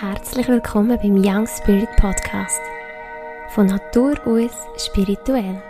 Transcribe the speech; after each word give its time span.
Herzlich 0.00 0.46
willkommen 0.46 0.96
beim 0.96 1.16
Young 1.16 1.48
Spirit 1.48 1.88
Podcast. 1.96 2.60
Von 3.48 3.66
Natur 3.66 4.14
aus 4.26 4.52
spirituell. 4.76 5.60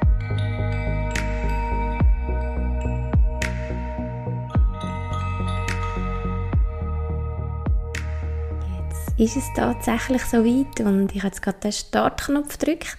Jetzt 9.16 9.18
ist 9.18 9.36
es 9.38 9.44
tatsächlich 9.56 10.22
so 10.24 10.44
weit 10.44 10.78
und 10.80 11.14
ich 11.14 11.22
habe 11.22 11.28
jetzt 11.28 11.40
gerade 11.40 11.60
den 11.60 11.72
Startknopf 11.72 12.58
gedrückt. 12.58 12.98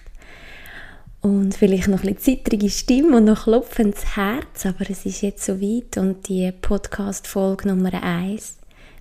Und 1.20 1.54
vielleicht 1.54 1.86
noch 1.86 2.02
ein 2.02 2.14
bisschen 2.14 2.42
zittrige 2.42 2.70
Stimme 2.70 3.18
und 3.18 3.26
noch 3.26 3.44
klopfendes 3.44 4.16
Herz, 4.16 4.66
aber 4.66 4.90
es 4.90 5.06
ist 5.06 5.20
jetzt 5.20 5.44
so 5.44 5.60
weit 5.60 5.96
und 5.96 6.28
die 6.28 6.50
Podcast-Folge 6.50 7.68
Nummer 7.68 8.02
1 8.02 8.56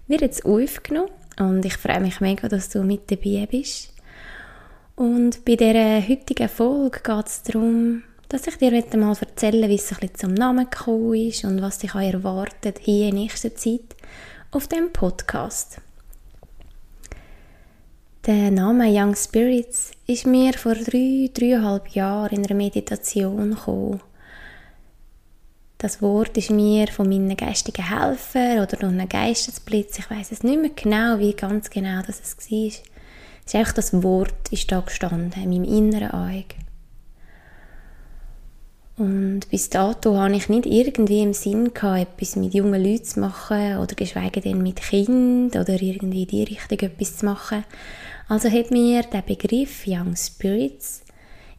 wird 0.05 0.21
jetzt 0.21 0.46
aufgenommen 0.46 1.10
und 1.39 1.66
ich 1.66 1.78
freue 1.78 2.02
mich 2.02 2.21
mega, 2.21 2.48
dass 2.48 2.70
du 2.70 2.84
mit 2.84 3.10
dabei 3.10 3.47
bist. 3.50 3.93
Und 4.96 5.46
bei 5.46 5.56
dieser 5.56 6.06
heutigen 6.07 6.50
Folge 6.50 7.00
geht 7.02 7.25
es 7.25 7.43
darum, 7.43 8.04
dass 8.28 8.47
ich 8.47 8.57
dir 8.57 8.71
heute 8.71 8.97
mal 8.97 9.16
erzählen 9.20 9.70
wie 9.70 9.75
es 9.75 9.92
ein 9.92 10.14
zum 10.14 10.33
Namen 10.33 10.70
gekommen 10.70 11.16
ist 11.16 11.46
und 11.46 11.61
was 11.61 11.80
dich 11.80 11.96
erwartet 11.96 12.80
hier 12.80 13.07
in 13.07 13.16
nächster 13.16 13.56
Zeit 13.56 13.96
auf 14.52 14.68
dem 14.68 14.92
Podcast. 14.92 15.82
Der 18.25 18.52
Name 18.52 18.89
Young 18.92 19.16
Spirits 19.16 19.92
ist 20.06 20.28
mir 20.28 20.54
vor 20.54 20.75
drei, 20.75 21.30
dreieinhalb 21.33 21.88
Jahren 21.89 22.36
in 22.36 22.46
einer 22.46 22.56
Meditation 22.56 23.52
gekommen. 23.52 24.02
Das 25.82 26.01
Wort 26.01 26.36
ist 26.36 26.51
mir 26.51 26.88
von 26.89 27.07
meinen 27.07 27.38
geistigen 27.38 27.88
Helfern 27.88 28.57
oder 28.57 28.75
durch 28.75 28.83
einen 28.83 29.07
Geistesblitz, 29.07 29.97
ich 29.97 30.10
weiß 30.10 30.33
es 30.33 30.43
nicht 30.43 30.60
mehr 30.60 30.71
genau, 30.75 31.19
wie 31.19 31.32
ganz 31.32 31.69
genau 31.69 32.02
das 32.05 32.19
es 32.19 32.52
war. 32.52 32.67
Es 32.67 32.83
ist 33.45 33.55
einfach 33.55 33.72
das 33.72 34.03
Wort 34.03 34.50
ist 34.52 34.69
da 34.73 34.81
gestanden, 34.81 35.41
in 35.41 35.50
meinem 35.50 35.63
inneren 35.63 36.11
Auge. 36.11 36.44
Und 38.97 39.50
bis 39.50 39.69
dato 39.69 40.17
habe 40.17 40.35
ich 40.35 40.50
nicht 40.50 40.66
irgendwie 40.66 41.22
im 41.22 41.33
Sinn 41.33 41.73
gehabt, 41.73 42.02
etwas 42.02 42.35
mit 42.35 42.53
jungen 42.53 42.83
Leuten 42.83 43.05
zu 43.05 43.22
machen 43.22 43.77
oder 43.77 43.95
geschweige 43.95 44.41
denn 44.41 44.61
mit 44.61 44.81
Kindern 44.81 45.61
oder 45.61 45.81
irgendwie 45.81 46.23
in 46.23 46.27
die 46.27 46.44
Richtung 46.44 46.80
etwas 46.80 47.19
zu 47.19 47.25
machen. 47.25 47.63
Also 48.27 48.52
hat 48.52 48.69
mir 48.72 49.03
der 49.03 49.22
Begriff 49.22 49.88
Young 49.88 50.17
Spirits 50.17 51.03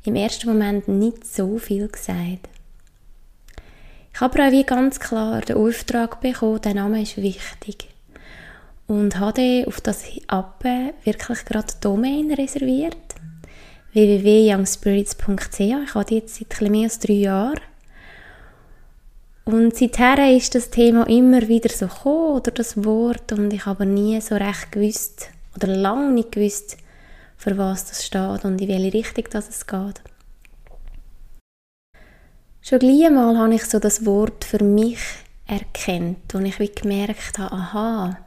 im 0.04 0.14
ersten 0.14 0.46
Moment 0.46 0.88
nicht 0.88 1.24
so 1.26 1.56
viel 1.56 1.88
gesagt. 1.88 2.49
Ich 4.20 4.22
habe 4.22 4.38
aber 4.38 4.48
auch 4.48 4.52
wie 4.52 4.64
ganz 4.64 5.00
klar 5.00 5.40
den 5.40 5.56
Auftrag 5.56 6.20
bekommen, 6.20 6.60
der 6.60 6.74
Name 6.74 7.00
ist 7.00 7.16
wichtig. 7.16 7.88
Und 8.86 9.18
habe 9.18 9.64
auf 9.66 9.80
das 9.80 10.04
Appe 10.26 10.92
wirklich 11.04 11.42
gerade 11.46 11.72
die 11.72 11.80
Domain 11.80 12.30
reserviert. 12.30 12.98
www.youngspirits.ch 13.94 15.60
Ich 15.60 15.94
habe 15.94 16.04
die 16.04 16.16
jetzt 16.16 16.34
seit 16.34 16.70
mehr 16.70 16.84
als 16.84 16.98
drei 16.98 17.14
Jahren. 17.14 17.60
Und 19.46 19.74
seither 19.74 20.36
ist 20.36 20.54
das 20.54 20.68
Thema 20.68 21.08
immer 21.08 21.48
wieder 21.48 21.70
so 21.70 21.86
gekommen, 21.86 22.36
oder 22.36 22.50
das 22.50 22.84
Wort, 22.84 23.32
und 23.32 23.50
ich 23.54 23.64
habe 23.64 23.86
nie 23.86 24.20
so 24.20 24.34
recht 24.34 24.70
gewusst, 24.70 25.30
oder 25.56 25.68
lange 25.68 26.12
nicht 26.12 26.32
gewusst, 26.32 26.76
für 27.38 27.56
was 27.56 27.86
das 27.86 28.04
steht 28.04 28.44
und 28.44 28.60
in 28.60 28.68
welche 28.68 28.92
Richtung 28.92 29.24
das 29.30 29.48
es 29.48 29.66
geht. 29.66 30.02
Schon 32.62 32.78
gleich 32.78 33.06
einmal 33.06 33.38
habe 33.38 33.54
ich 33.54 33.64
so 33.64 33.78
das 33.78 34.04
Wort 34.04 34.44
für 34.44 34.62
mich 34.62 34.98
erkannt 35.46 36.34
und 36.34 36.44
ich 36.44 36.58
wie 36.58 36.68
gemerkt 36.68 37.38
habe, 37.38 37.54
aha, 37.54 38.18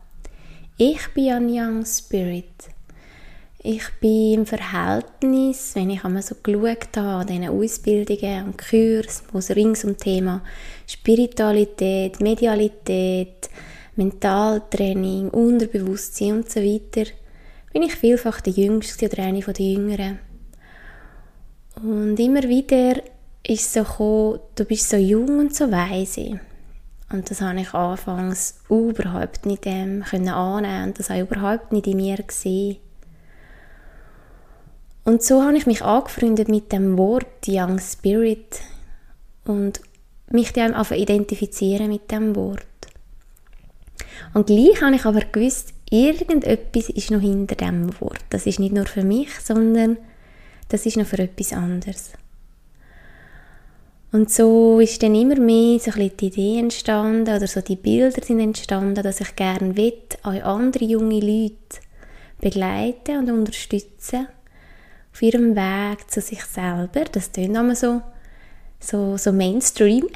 ich 0.76 1.08
bin 1.14 1.31
ein 1.31 1.50
Young 1.50 1.86
Spirit. 1.86 2.45
Ich 3.59 3.84
bin 4.02 4.34
im 4.34 4.45
Verhältnis, 4.48 5.76
wenn 5.76 5.92
ich 5.92 6.04
einmal 6.04 6.23
so 6.23 6.36
geschaut 6.42 6.98
habe, 6.98 7.22
an 7.22 7.27
diesen 7.27 7.48
Ausbildungen 7.48 8.45
und 8.45 8.58
Kurs, 8.58 9.23
wo 9.32 9.38
es 9.38 9.55
rings 9.55 9.86
um 9.86 9.95
Thema 9.98 10.42
Spiritualität, 10.88 12.20
Medialität, 12.20 13.49
Mentaltraining, 13.95 15.30
Unterbewusstsein 15.30 16.38
und 16.38 16.49
so 16.49 16.60
weiter, 16.60 17.10
bin 17.72 17.83
ich 17.83 17.95
vielfach 17.95 18.42
der 18.42 18.54
Jüngste 18.54 19.05
oder 19.05 19.23
eine 19.23 19.42
der 19.42 19.66
Jüngeren. 19.66 20.20
Und 21.76 22.20
immer 22.20 22.43
wieder 22.43 22.95
ist 23.45 23.73
so 23.73 23.83
gekommen, 23.83 24.39
du 24.55 24.65
bist 24.65 24.89
so 24.89 24.98
jung 24.98 25.39
und 25.39 25.55
so 25.55 25.71
weise. 25.71 26.39
Und 27.11 27.30
das 27.30 27.42
habe 27.42 27.59
ich 27.61 27.73
anfangs 27.73 28.59
überhaupt 28.70 29.45
nicht 29.45 29.65
ähm, 29.65 30.04
können 30.04 30.30
annehmen 30.30 30.86
und 30.86 30.99
das 30.99 31.09
ich 31.09 31.20
überhaupt 31.20 31.71
nicht 31.71 31.87
in 31.87 31.98
mir 31.98 32.17
gesehen. 32.17 32.77
Und 35.04 35.21
so 35.21 35.43
habe 35.43 35.58
ich 35.58 35.65
mich 35.65 35.83
angefreundet 35.83 36.48
mit 36.48 36.71
dem 36.71 36.98
Wort 36.98 37.48
Young 37.48 37.77
Spirit 37.80 38.61
und 39.45 39.81
mich 40.30 40.54
dann 40.54 40.73
einfach 40.73 40.95
identifizieren 40.95 41.89
mit 41.89 42.10
dem 42.10 42.36
Wort. 42.36 42.64
Und 44.33 44.48
gleich 44.48 44.81
habe 44.81 44.95
ich 44.95 45.05
aber 45.05 45.20
gewusst, 45.20 45.73
irgendetwas 45.89 46.89
ist 46.89 47.11
noch 47.11 47.20
hinter 47.20 47.55
dem 47.55 47.99
Wort. 47.99 48.23
Das 48.30 48.45
ist 48.45 48.60
nicht 48.60 48.73
nur 48.73 48.86
für 48.86 49.04
mich, 49.04 49.30
sondern 49.39 49.98
das 50.70 50.86
ist 50.86 50.98
noch 50.98 51.05
für 51.05 51.20
etwas 51.20 51.54
anderes. 51.54 52.14
Und 54.13 54.29
so 54.29 54.79
ist 54.79 55.01
dann 55.01 55.15
immer 55.15 55.39
mehr 55.39 55.79
so 55.79 55.89
ein 55.89 56.11
die 56.15 56.27
Idee 56.27 56.59
entstanden 56.59 57.35
oder 57.35 57.47
so 57.47 57.61
die 57.61 57.75
Bilder 57.75 58.21
sind 58.23 58.39
entstanden, 58.39 59.01
dass 59.01 59.21
ich 59.21 59.35
gerne 59.35 59.75
will, 59.75 59.97
auch 60.21 60.39
andere 60.43 60.85
junge 60.85 61.19
Leute 61.19 61.81
begleiten 62.39 63.17
und 63.17 63.31
unterstützen 63.31 64.27
auf 65.11 65.19
ihrem 65.19 65.55
Weg 65.55 66.11
zu 66.11 66.21
sich 66.21 66.43
selber. 66.45 67.05
Das 67.11 67.31
klingt 67.31 67.57
immer 67.57 67.75
so, 67.75 68.03
so, 68.79 69.17
so 69.17 69.31
Mainstream. 69.31 70.07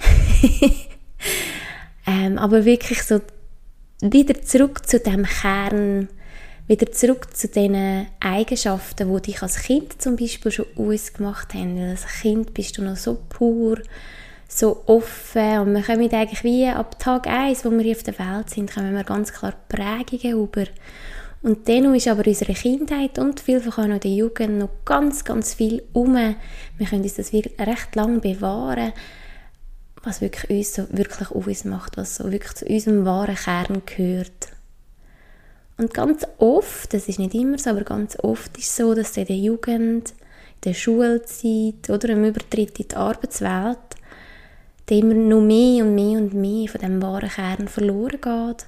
ähm, 2.06 2.38
aber 2.38 2.66
wirklich 2.66 3.02
so 3.02 3.20
wieder 4.02 4.40
zurück 4.44 4.88
zu 4.88 5.00
dem 5.00 5.26
Kern, 5.26 6.08
wieder 6.68 6.92
zurück 6.92 7.36
zu 7.36 7.48
den 7.48 8.08
Eigenschaften, 8.20 9.14
die 9.14 9.22
dich 9.22 9.42
als 9.42 9.58
Kind 9.64 10.02
zum 10.02 10.18
Beispiel 10.18 10.52
schon 10.52 10.66
ausgemacht 10.76 11.54
haben. 11.54 11.80
Weil 11.80 11.92
als 11.92 12.06
Kind 12.22 12.54
bist 12.54 12.78
du 12.78 12.84
noch 12.84 12.98
so 12.98 13.18
pur, 13.30 13.80
so 14.50 14.84
offen 14.86 15.60
und 15.60 15.74
wir 15.74 15.82
kommen 15.84 16.12
eigentlich 16.12 16.44
wie 16.44 16.68
ab 16.68 17.00
Tag 17.00 17.28
1, 17.28 17.66
wo 17.66 17.72
wir 17.72 17.82
hier 17.82 17.96
auf 17.96 18.04
der 18.04 18.20
Welt 18.20 18.50
sind, 18.50 18.74
kommen 18.74 18.96
wir 18.96 19.04
ganz 19.04 19.34
klar 19.34 19.54
Prägungen 19.70 20.44
über. 20.44 20.66
Und 21.42 21.70
dann 21.70 21.94
ist 21.96 22.08
aber 22.08 22.26
unsere 22.26 22.54
Kindheit 22.54 23.20
und 23.20 23.40
vielfach 23.40 23.78
auch 23.78 23.88
noch 23.88 24.00
die 24.00 24.18
Jugend 24.18 24.58
noch 24.58 24.70
ganz, 24.86 25.24
ganz 25.24 25.54
viel 25.54 25.84
um. 25.94 26.16
Wir 26.16 26.88
können 26.88 27.04
uns 27.04 27.16
das 27.16 27.32
recht 27.32 27.96
lang 27.96 28.20
bewahren, 28.22 28.92
was 30.04 30.20
wirklich 30.20 30.50
uns 30.50 30.76
so 30.76 30.88
wirklich 30.90 31.32
ausmacht, 31.32 31.96
was 31.96 32.16
so 32.16 32.32
wirklich 32.32 32.54
zu 32.54 32.66
unserem 32.66 33.06
wahren 33.06 33.36
Kern 33.36 33.82
gehört. 33.86 34.37
Und 35.78 35.94
ganz 35.94 36.26
oft, 36.40 36.94
das 36.94 37.08
ist 37.08 37.20
nicht 37.20 37.36
immer 37.36 37.58
so, 37.58 37.70
aber 37.70 37.84
ganz 37.84 38.18
oft 38.24 38.58
ist 38.58 38.70
es 38.70 38.76
so, 38.76 38.96
dass 38.96 39.16
in 39.16 39.26
der 39.26 39.36
Jugend, 39.36 40.10
in 40.10 40.62
der 40.64 40.74
Schulzeit 40.74 41.90
oder 41.90 42.10
im 42.10 42.26
Übertritt 42.26 42.80
in 42.80 42.88
die 42.88 42.96
Arbeitswelt 42.96 43.78
immer 44.90 45.14
noch 45.14 45.42
mehr 45.42 45.86
und 45.86 45.96
mehr 45.96 46.18
und 46.20 46.34
mehr 46.34 46.68
von 46.70 46.82
dem 46.82 47.02
wahren 47.02 47.30
Kern 47.30 47.68
verloren 47.68 48.22
geht. 48.22 48.66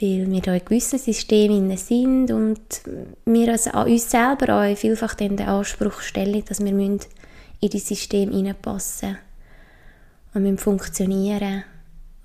Weil 0.00 0.30
wir 0.30 0.40
da 0.40 0.54
in 0.54 0.64
gewissen 0.64 0.98
Systemen 0.98 1.76
sind 1.76 2.32
und 2.32 2.82
wir 3.24 3.52
also 3.52 3.70
an 3.70 3.88
uns 3.88 4.10
selber 4.10 4.56
auch 4.56 4.76
vielfach 4.76 5.14
den 5.14 5.40
Anspruch 5.40 6.00
stellen, 6.00 6.44
dass 6.44 6.62
wir 6.62 6.76
in 6.76 6.98
dieses 7.62 7.86
System 7.86 8.32
hineinpassen 8.32 9.18
und 10.34 10.42
müssen 10.42 10.58
funktionieren. 10.58 11.62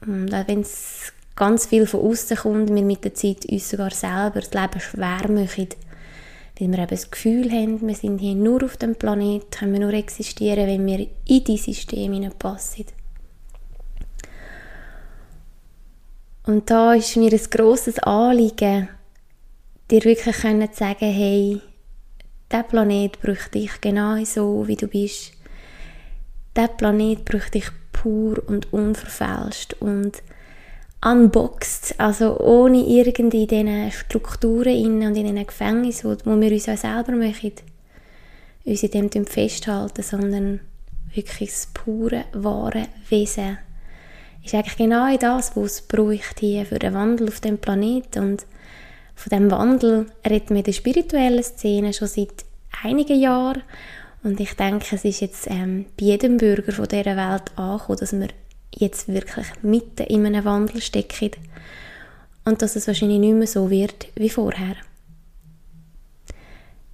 Und 0.01 0.33
auch 0.33 0.47
wenn 0.47 0.61
es 0.61 1.13
ganz 1.37 1.67
viel 1.67 1.85
von 1.85 2.01
außen 2.01 2.35
kommt, 2.35 2.73
wir 2.73 2.83
mit 2.83 3.05
der 3.05 3.13
Zeit 3.13 3.45
uns 3.45 3.69
sogar 3.69 3.91
selber 3.91 4.41
das 4.41 4.53
Leben 4.53 4.79
schwer 4.81 5.29
machen, 5.29 5.69
weil 6.59 6.67
wir 6.71 6.79
eben 6.79 6.87
das 6.87 7.11
Gefühl 7.11 7.51
haben, 7.51 7.87
wir 7.87 7.95
sind 7.95 8.17
hier 8.17 8.35
nur 8.35 8.63
auf 8.63 8.75
dem 8.75 8.95
Planeten, 8.95 9.49
können 9.51 9.73
wir 9.73 9.79
nur 9.79 9.93
existieren, 9.93 10.67
wenn 10.67 10.85
wir 10.85 11.07
in 11.25 11.43
dieses 11.43 11.65
System 11.65 12.11
hineinpassen. 12.13 12.85
Und 16.47 16.69
da 16.69 16.93
ist 16.93 17.15
mir 17.15 17.31
ein 17.31 17.49
grosses 17.51 17.99
Anliegen, 17.99 18.89
dir 19.91 20.03
wirklich 20.03 20.37
können 20.37 20.67
sagen, 20.73 21.11
hey, 21.11 21.61
der 22.49 22.63
Planet 22.63 23.21
braucht 23.21 23.53
dich 23.53 23.79
genau 23.79 24.23
so, 24.23 24.67
wie 24.67 24.77
du 24.77 24.87
bist. 24.87 25.33
Der 26.55 26.69
Planet 26.69 27.25
braucht 27.25 27.53
dich 27.53 27.69
pur 27.91 28.41
und 28.47 28.71
unverfälscht 28.73 29.75
und 29.81 30.23
unboxed, 31.03 31.95
also 31.99 32.39
ohne 32.39 32.79
irgendwie 32.79 33.43
in 33.43 33.47
diesen 33.47 33.91
Strukturen 33.91 35.03
und 35.03 35.15
in 35.15 35.25
diesen 35.25 35.47
Gefängnissen, 35.47 36.17
wo 36.25 36.39
wir 36.39 36.51
uns 36.51 36.69
auch 36.69 36.77
selber 36.77 37.11
machen, 37.13 37.53
uns 38.65 38.83
in 38.83 39.09
dem 39.09 39.25
festhalten, 39.25 40.03
sondern 40.03 40.59
wirklich 41.13 41.49
das 41.49 41.69
pure, 41.73 42.25
wahre 42.33 42.87
Wesen 43.09 43.57
ist 44.47 44.55
eigentlich 44.55 44.77
genau 44.77 45.15
das, 45.17 45.55
was 45.55 45.71
es 45.73 45.81
braucht 45.81 46.39
hier 46.39 46.65
für 46.65 46.79
den 46.79 46.93
Wandel 46.93 47.27
auf 47.27 47.41
dem 47.41 47.57
Planeten 47.57 48.23
und 48.23 48.45
von 49.15 49.29
dem 49.29 49.51
Wandel 49.51 50.05
reden 50.27 50.49
wir 50.49 50.57
in 50.57 50.63
der 50.63 50.71
spirituellen 50.71 51.43
Szene 51.43 51.91
schon 51.91 52.07
seit 52.07 52.45
einigen 52.83 53.19
Jahren. 53.19 53.63
Und 54.23 54.39
ich 54.39 54.53
denke, 54.53 54.95
es 54.95 55.03
ist 55.03 55.21
jetzt 55.21 55.47
ähm, 55.47 55.85
bei 55.99 56.05
jedem 56.05 56.37
Bürger 56.37 56.71
von 56.71 56.87
dieser 56.87 57.17
Welt 57.17 57.51
angekommen, 57.55 57.97
dass 57.99 58.13
wir 58.13 58.27
jetzt 58.75 59.07
wirklich 59.07 59.47
mitten 59.61 60.03
in 60.03 60.25
einem 60.25 60.45
Wandel 60.45 60.81
stecken 60.81 61.31
und 62.45 62.61
dass 62.61 62.75
es 62.75 62.87
wahrscheinlich 62.87 63.19
nicht 63.19 63.33
mehr 63.33 63.47
so 63.47 63.69
wird 63.69 64.07
wie 64.15 64.29
vorher. 64.29 64.75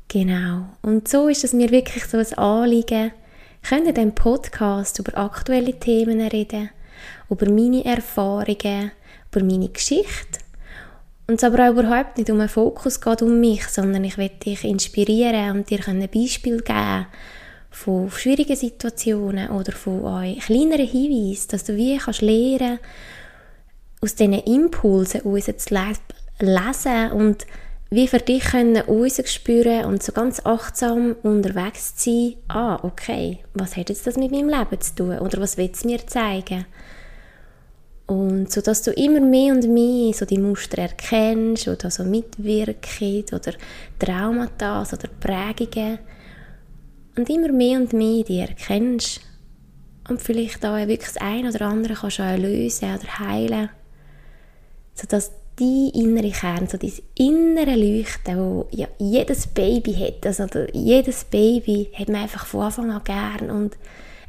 Genau. 0.08 0.66
Und 0.82 1.08
so 1.08 1.28
ist 1.28 1.44
es 1.44 1.54
mir 1.54 1.72
wirklich 1.72 2.06
so 2.06 2.18
ein 2.18 2.34
Anliegen, 2.38 3.12
können 3.68 3.88
in 3.88 3.96
diesem 3.96 4.16
Podcast 4.16 5.00
über 5.00 5.18
aktuelle 5.18 5.80
Themen 5.80 6.22
reden, 6.22 6.70
über 7.30 7.50
meine 7.50 7.84
Erfahrungen, 7.86 8.92
über 9.32 9.44
meine 9.44 9.70
Geschichte. 9.70 10.40
Und 11.28 11.36
es 11.36 11.44
aber 11.44 11.68
auch 11.68 11.72
überhaupt 11.72 12.18
nicht 12.18 12.30
um 12.30 12.40
einen 12.40 12.50
Fokus 12.50 13.00
geht 13.00 13.22
um 13.22 13.40
mich, 13.40 13.68
sondern 13.68 14.04
ich 14.04 14.18
will 14.18 14.30
dich 14.30 14.64
inspirieren 14.64 15.52
und 15.58 15.70
dir 15.70 15.80
ein 15.88 16.08
Beispiel 16.10 16.62
geben 16.62 17.08
von 17.74 18.10
schwierigen 18.12 18.56
Situationen 18.56 19.50
oder 19.50 19.72
von 19.72 20.06
euch 20.06 20.40
kleineren 20.40 20.88
Hinweisen, 20.88 21.48
dass 21.50 21.64
du 21.64 21.76
wie 21.76 21.98
kannst 21.98 22.22
lernen 22.22 22.80
aus 24.00 24.16
diesen 24.16 24.34
Impulsen 24.34 25.22
uns 25.22 25.46
zu 25.46 25.76
lesen 26.40 27.12
und 27.12 27.48
wie 27.90 28.08
für 28.08 28.20
dich 28.20 28.44
können 28.44 28.82
spüren 29.26 29.86
und 29.86 30.04
so 30.04 30.12
ganz 30.12 30.46
achtsam 30.46 31.16
unterwegs 31.24 31.94
sein, 31.96 32.36
ah, 32.48 32.80
okay, 32.84 33.40
was 33.54 33.76
hat 33.76 33.90
jetzt 33.90 34.08
das 34.08 34.18
mit 34.18 34.32
meinem 34.32 34.50
Leben 34.50 34.82
zu 34.82 34.96
tun 34.96 35.20
oder 35.20 35.42
was 35.42 35.58
will 35.58 35.70
es 35.72 35.84
mir 35.84 36.06
zeigen? 36.06 36.66
Und 38.06 38.52
so 38.52 38.62
dass 38.62 38.82
du 38.82 38.92
immer 38.92 39.20
mehr 39.22 39.54
und 39.54 39.68
mehr 39.68 40.14
so 40.14 40.26
die 40.26 40.38
Muster 40.38 40.80
erkennst 40.80 41.68
oder 41.68 41.90
so 41.90 42.04
mitwirkst 42.04 43.34
oder 43.34 43.54
Traumata 43.98 44.82
oder 44.82 45.08
Prägungen 45.20 46.00
und 47.16 47.30
immer 47.30 47.52
mehr 47.52 47.80
und 47.80 47.94
mehr 47.94 48.24
die 48.24 48.40
erkennst. 48.40 49.22
Und 50.10 50.22
vielleicht 50.22 50.66
auch 50.66 50.76
wirklich 50.76 51.14
das 51.14 51.18
eine 51.18 51.50
oder 51.50 51.68
andere 51.68 51.94
kannst 51.94 52.20
du 52.20 52.36
lösen 52.36 52.94
oder 52.94 53.20
heilen, 53.20 53.70
sodass 54.94 55.32
die 55.60 55.92
innere 55.94 56.32
Kern, 56.32 56.68
so 56.68 56.78
dieses 56.78 57.04
innere 57.16 57.76
Leuchten, 57.76 58.38
wo 58.38 58.68
ja 58.72 58.88
jedes 58.98 59.48
Baby 59.48 59.94
hat, 59.94 60.26
also 60.26 60.48
jedes 60.74 61.24
Baby 61.26 61.90
hat 61.94 62.10
man 62.10 62.24
einfach 62.24 62.46
von 62.46 62.64
Anfang 62.64 62.92
an 62.92 63.04
gern. 63.04 63.52
Und 63.52 63.78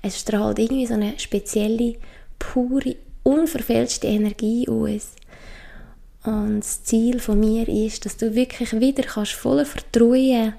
es 0.02 0.20
strahlt 0.20 0.58
irgendwie 0.58 0.86
so 0.86 0.94
eine 0.94 1.18
spezielle, 1.18 1.96
pure, 2.38 2.96
unverfälschte 3.22 4.06
Energie 4.06 4.68
aus. 4.68 5.12
Und 6.24 6.60
das 6.60 6.84
Ziel 6.84 7.18
von 7.20 7.40
mir 7.40 7.68
ist, 7.68 8.04
dass 8.04 8.16
du 8.16 8.34
wirklich 8.34 8.78
wieder 8.78 9.02
kannst 9.02 9.32
voller 9.32 9.66
Vertrauen 9.66 10.54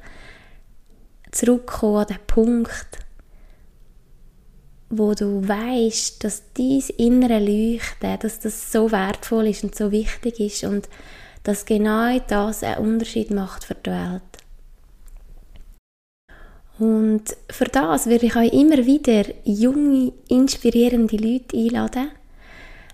zurückkommen 1.36 1.98
an 1.98 2.08
den 2.08 2.28
Punkt, 2.28 2.88
wo 4.90 5.14
du 5.14 5.48
weißt, 5.48 6.24
dass 6.24 6.54
dies 6.54 6.90
innere 6.90 7.40
Leuchten, 7.40 8.20
dass 8.20 8.40
das 8.40 8.72
so 8.72 8.92
wertvoll 8.92 9.48
ist 9.48 9.64
und 9.64 9.76
so 9.76 9.92
wichtig 9.92 10.40
ist 10.40 10.64
und 10.64 10.90
dass 11.44 11.66
genau 11.66 12.18
das 12.28 12.64
einen 12.64 12.86
Unterschied 12.86 13.32
macht 13.32 13.66
für 13.66 13.76
die 13.76 13.92
Welt. 13.92 14.22
Und 16.78 17.38
für 17.50 17.66
das 17.66 18.08
werde 18.08 18.26
ich 18.26 18.36
euch 18.36 18.52
immer 18.52 18.86
wieder 18.86 19.24
junge, 19.46 20.12
inspirierende 20.28 21.16
Leute 21.16 21.56
einladen. 21.58 22.12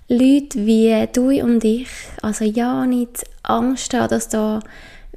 Leute 0.08 0.66
wie 0.66 1.08
du 1.14 1.30
und 1.44 1.64
ich. 1.64 1.90
Also 2.22 2.46
ja, 2.46 2.86
nicht 2.86 3.24
Angst 3.44 3.94
haben, 3.94 4.10
dass 4.10 4.30
da 4.30 4.60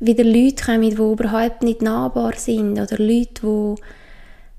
wieder 0.01 0.25
Leute 0.25 0.65
kommen, 0.65 0.91
die 0.91 0.97
überhaupt 0.97 1.63
nicht 1.63 1.83
nahbar 1.83 2.35
sind 2.37 2.73
oder 2.73 2.99
Leute, 2.99 3.41
die 3.43 3.75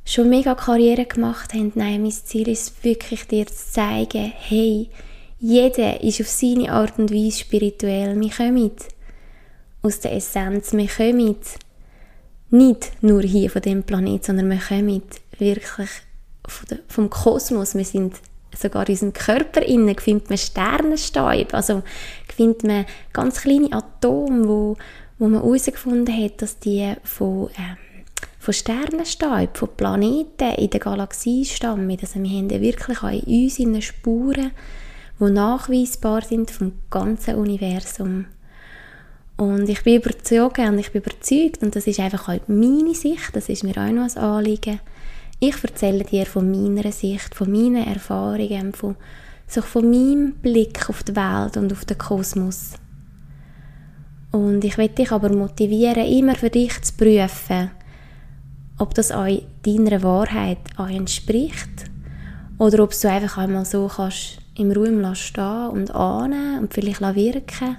schon 0.05 0.29
mega 0.29 0.55
Karriere 0.55 1.05
gemacht 1.05 1.53
haben. 1.53 1.71
Nein, 1.75 2.03
mein 2.03 2.11
Ziel 2.11 2.47
ist 2.47 2.83
wirklich 2.83 3.27
dir 3.27 3.47
zu 3.47 3.71
zeigen, 3.71 4.33
hey, 4.37 4.89
jeder 5.39 6.01
ist 6.01 6.21
auf 6.21 6.27
seine 6.27 6.71
Art 6.71 6.97
und 6.97 7.11
Weise 7.11 7.39
spirituell. 7.39 8.19
Wir 8.19 8.29
kommen 8.29 8.71
aus 9.81 9.99
der 9.99 10.13
Essenz, 10.13 10.73
wir 10.73 10.87
kommen 10.87 11.35
nicht 12.51 12.91
nur 13.01 13.21
hier 13.21 13.49
von 13.49 13.61
dem 13.61 13.83
Planet, 13.83 14.23
sondern 14.23 14.49
wir 14.49 14.59
kommen 14.59 15.01
wirklich 15.37 15.89
vom 16.87 17.09
Kosmos. 17.09 17.75
Wir 17.75 17.85
sind 17.85 18.15
sogar 18.55 18.87
in 18.87 18.93
unserem 18.93 19.13
Körper 19.13 19.61
innen 19.61 19.97
findet 19.97 20.29
man 20.29 20.37
Sternenstäube, 20.37 21.53
also 21.53 21.83
findet 22.33 22.63
man 22.63 22.85
ganz 23.11 23.41
kleine 23.41 23.73
Atome, 23.73 24.47
wo, 24.47 24.77
wo 25.17 25.27
man 25.27 25.41
herausgefunden 25.41 26.23
hat, 26.23 26.41
dass 26.41 26.59
die 26.59 26.93
von 27.03 27.49
ähm, 27.57 27.77
von 28.45 28.53
Sternenstaub, 28.53 29.57
von 29.57 29.69
Planeten 29.75 30.53
in 30.57 30.69
der 30.69 30.79
Galaxie 30.79 31.45
stammen. 31.45 31.97
Also 31.99 32.21
wir 32.21 32.29
haben 32.29 32.49
wirklich 32.49 33.01
auch 33.01 33.09
in 33.09 33.43
uns 33.43 33.57
in 33.57 33.81
Spuren, 33.81 34.51
die 35.19 35.31
nachweisbar 35.31 36.21
sind 36.21 36.51
vom 36.51 36.73
ganzen 36.91 37.35
Universum. 37.35 38.25
Und 39.35 39.67
ich 39.67 39.83
bin 39.83 39.95
überzeugt 39.95 40.59
und 40.59 40.77
ich 40.77 40.91
bin 40.91 41.01
überzeugt, 41.01 41.63
und 41.63 41.75
das 41.75 41.87
ist 41.87 41.99
einfach 41.99 42.29
auch 42.29 42.39
meine 42.47 42.93
Sicht, 42.93 43.35
das 43.35 43.49
ist 43.49 43.63
mir 43.63 43.75
auch 43.77 43.91
noch 43.91 44.03
ein 44.03 44.17
Anliegen, 44.17 44.79
ich 45.39 45.61
erzähle 45.63 46.03
dir 46.03 46.25
von 46.25 46.49
meiner 46.49 46.91
Sicht, 46.91 47.33
von 47.33 47.51
meinen 47.51 47.85
Erfahrungen, 47.85 48.73
von, 48.73 48.95
so 49.47 49.61
von 49.61 49.89
meinem 49.89 50.35
Blick 50.35 50.87
auf 50.89 51.03
die 51.03 51.15
Welt 51.15 51.57
und 51.57 51.73
auf 51.73 51.83
den 51.83 51.97
Kosmos. 51.97 52.73
Und 54.35 54.65
ich 54.65 54.77
will 54.77 54.89
dich 54.89 55.13
aber 55.13 55.29
motivieren, 55.29 56.05
immer 56.05 56.35
für 56.35 56.49
dich 56.49 56.81
zu 56.81 56.93
prüfen, 56.95 57.71
ob 58.77 58.93
das 58.93 59.11
euch 59.11 59.45
deiner 59.65 60.03
Wahrheit 60.03 60.57
euch 60.77 60.93
entspricht 60.93 61.85
oder 62.57 62.83
ob 62.83 62.91
du 62.99 63.09
einfach 63.09 63.37
einmal 63.37 63.63
so 63.63 63.87
kannst 63.87 64.39
im 64.57 64.73
Raum 64.73 65.15
stehen 65.15 65.69
und 65.69 65.95
annehmen 65.95 66.59
und 66.59 66.73
vielleicht 66.73 66.99
wirken 66.99 67.77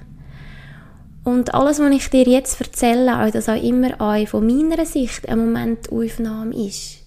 und 1.24 1.52
alles, 1.52 1.78
was 1.78 1.90
ich 1.90 2.08
dir 2.08 2.24
jetzt 2.24 2.58
erzähle, 2.58 3.22
auch, 3.22 3.30
dass 3.30 3.50
auch 3.50 3.62
immer 3.62 4.00
euch 4.00 4.30
von 4.30 4.46
meiner 4.46 4.86
Sicht 4.86 5.28
ein 5.28 5.40
Momentaufnahme 5.40 6.54
ist. 6.54 7.04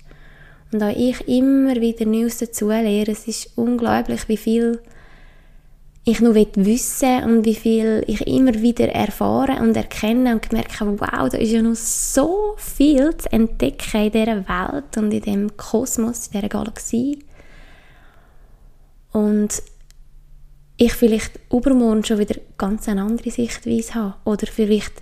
Und 0.71 0.83
auch 0.83 0.95
ich 0.95 1.27
immer 1.27 1.73
wieder 1.75 2.05
Neues 2.05 2.37
dazu 2.37 2.69
lehre. 2.69 3.13
Es 3.13 3.27
ist 3.27 3.53
unglaublich, 3.55 4.29
wie 4.29 4.37
viel 4.37 4.79
ich 6.09 6.21
noch 6.21 6.35
wissen 6.35 7.23
und 7.23 7.45
wie 7.45 7.55
viel 7.55 8.03
ich 8.07 8.25
immer 8.27 8.53
wieder 8.53 8.89
erfahre 8.89 9.61
und 9.61 9.75
erkenne 9.75 10.33
und 10.33 10.79
habe, 10.79 10.99
wow, 10.99 11.29
da 11.29 11.37
ist 11.37 11.51
ja 11.51 11.61
noch 11.61 11.75
so 11.75 12.55
viel 12.57 13.15
zu 13.17 13.31
entdecken 13.31 14.05
in 14.05 14.11
dieser 14.11 14.47
Welt 14.47 14.97
und 14.97 15.11
in 15.11 15.21
dem 15.21 15.57
Kosmos, 15.57 16.27
in 16.27 16.33
dieser 16.33 16.49
Galaxie. 16.49 17.19
Und 19.11 19.61
ich 20.77 20.93
vielleicht 20.93 21.39
übermorgen 21.51 22.05
schon 22.05 22.19
wieder 22.19 22.39
ganz 22.57 22.87
eine 22.87 23.01
andere 23.01 23.31
Sichtweise 23.31 23.95
habe 23.95 24.15
oder 24.25 24.47
vielleicht 24.47 24.93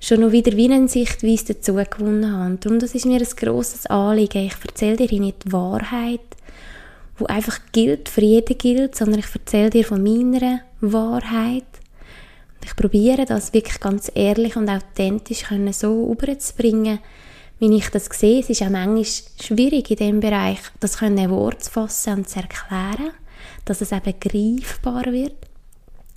schon 0.00 0.20
noch 0.20 0.32
wieder 0.32 0.56
wie 0.56 0.70
eine 0.70 0.88
Sichtweise 0.88 1.54
dazu 1.54 1.74
gewonnen 1.74 2.32
habe. 2.32 2.50
Und 2.50 2.64
darum, 2.64 2.78
das 2.78 2.94
ist 2.94 3.06
mir 3.06 3.20
ein 3.20 3.36
grosses 3.36 3.86
Anliegen. 3.86 4.46
Ich 4.46 4.54
erzähle 4.64 4.96
dir 4.96 5.20
nicht 5.20 5.44
die 5.44 5.52
Wahrheit, 5.52 6.20
wo 7.18 7.26
einfach 7.26 7.58
gilt, 7.72 8.08
für 8.08 8.20
jeden 8.20 8.58
gilt, 8.58 8.94
sondern 8.94 9.20
ich 9.20 9.34
erzähle 9.34 9.70
dir 9.70 9.84
von 9.84 10.02
meiner 10.02 10.60
Wahrheit. 10.80 11.64
Und 12.54 12.64
ich 12.64 12.76
probiere 12.76 13.24
das 13.24 13.52
wirklich 13.52 13.80
ganz 13.80 14.10
ehrlich 14.14 14.56
und 14.56 14.68
authentisch 14.68 15.44
können 15.44 15.72
so 15.72 16.10
überzubringen, 16.10 16.98
wie 17.58 17.76
ich 17.76 17.88
das 17.90 18.06
sehe. 18.06 18.40
Es 18.40 18.50
ist 18.50 18.62
auch 18.62 18.70
manchmal 18.70 19.04
schwierig 19.04 19.90
in 19.90 19.96
diesem 19.96 20.20
Bereich, 20.20 20.58
das 20.80 20.98
können 20.98 21.30
Wort 21.30 21.64
zu 21.64 21.70
fassen 21.70 22.14
und 22.14 22.28
zu 22.28 22.40
erklären, 22.40 23.12
dass 23.64 23.80
es 23.80 23.92
eben 23.92 24.14
greifbar 24.20 25.06
wird. 25.06 25.36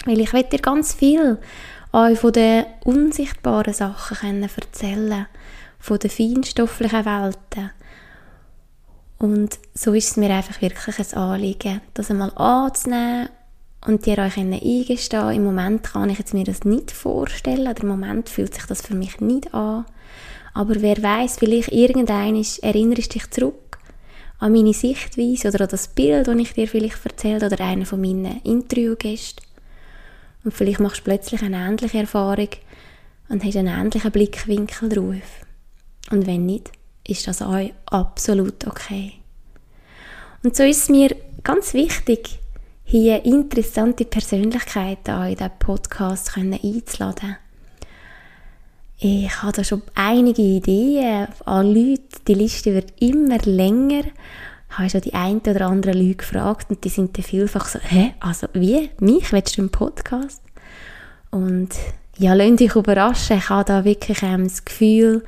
Weil 0.05 0.19
ich 0.19 0.33
will 0.33 0.43
dir 0.43 0.59
ganz 0.59 0.93
viel 0.93 1.37
auch 1.91 2.15
von 2.15 2.33
den 2.33 2.65
unsichtbaren 2.83 3.73
Sachen 3.73 4.17
können 4.17 4.43
erzählen, 4.43 5.27
von 5.79 5.97
den 5.97 6.09
feinstofflichen 6.09 7.05
Welten, 7.05 7.71
und 9.19 9.59
so 9.73 9.93
ist 9.93 10.11
es 10.11 10.17
mir 10.17 10.29
einfach 10.29 10.61
wirklich 10.61 10.97
ein 10.97 11.17
Anliegen, 11.17 11.81
das 11.93 12.09
einmal 12.09 12.31
anzunehmen 12.35 13.29
und 13.85 14.05
dir 14.05 14.17
euch 14.17 14.38
eingestehen. 14.38 15.31
Im 15.31 15.43
Moment 15.43 15.83
kann 15.83 16.09
ich 16.09 16.17
jetzt 16.17 16.33
mir 16.33 16.45
das 16.45 16.63
nicht 16.63 16.91
vorstellen, 16.91 17.67
oder 17.67 17.81
im 17.81 17.89
Moment 17.89 18.29
fühlt 18.29 18.53
sich 18.53 18.65
das 18.65 18.81
für 18.81 18.95
mich 18.95 19.19
nicht 19.19 19.53
an. 19.53 19.85
Aber 20.53 20.81
wer 20.81 21.03
weiß, 21.03 21.38
vielleicht 21.38 21.71
irgendein 21.71 22.43
erinnerst 22.61 23.13
dich 23.13 23.29
zurück 23.29 23.77
an 24.39 24.53
meine 24.53 24.73
Sichtweise 24.73 25.49
oder 25.49 25.61
an 25.61 25.69
das 25.69 25.89
Bild, 25.89 26.27
das 26.27 26.38
ich 26.38 26.53
dir 26.53 26.67
vielleicht 26.67 27.05
erzählt 27.05 27.43
oder 27.43 27.59
einen 27.59 27.85
von 27.85 27.99
meinen 27.99 28.41
Interviewgästen. 28.43 29.45
Und 30.45 30.53
vielleicht 30.53 30.79
machst 30.79 30.99
du 30.99 31.03
plötzlich 31.03 31.41
eine 31.43 31.57
ähnliche 31.57 31.99
Erfahrung 31.99 32.49
und 33.27 33.43
hast 33.43 33.57
einen 33.57 33.67
ähnlichen 33.67 34.11
Blickwinkel 34.11 34.88
drauf. 34.88 35.45
Und 36.09 36.25
wenn 36.25 36.45
nicht, 36.45 36.71
ist 37.09 37.27
das 37.27 37.41
auch 37.41 37.57
absolut 37.85 38.65
okay. 38.67 39.13
Und 40.43 40.55
so 40.55 40.63
ist 40.63 40.83
es 40.83 40.89
mir 40.89 41.15
ganz 41.43 41.73
wichtig, 41.73 42.39
hier 42.83 43.23
interessante 43.25 44.05
Persönlichkeiten 44.05 45.27
in 45.27 45.35
diesen 45.35 45.51
Podcast 45.59 46.35
einzuladen. 46.35 47.37
Ich 48.97 49.41
habe 49.41 49.53
da 49.53 49.63
schon 49.63 49.81
einige 49.95 50.41
Ideen 50.41 51.27
an 51.45 51.73
Leute. 51.73 52.19
Die 52.27 52.33
Liste 52.33 52.73
wird 52.73 52.93
immer 52.99 53.37
länger. 53.39 54.03
Ich 54.69 54.77
habe 54.77 54.89
schon 54.89 55.01
die 55.01 55.13
ein 55.13 55.39
oder 55.39 55.67
andere 55.67 55.93
Leute 55.93 56.15
gefragt 56.15 56.69
und 56.69 56.83
die 56.83 56.89
sind 56.89 57.17
dann 57.17 57.23
vielfach 57.23 57.67
so, 57.67 57.79
hä, 57.79 58.13
also 58.19 58.47
wie? 58.53 58.89
Mich? 58.99 59.31
Willst 59.31 59.57
du 59.57 59.61
im 59.61 59.69
Podcast? 59.69 60.41
Und 61.31 61.69
ja, 62.17 62.33
lasst 62.33 62.59
dich 62.59 62.75
überraschen. 62.75 63.37
Ich 63.37 63.49
habe 63.49 63.65
da 63.65 63.85
wirklich 63.85 64.21
ähm, 64.21 64.43
das 64.43 64.65
Gefühl, 64.65 65.23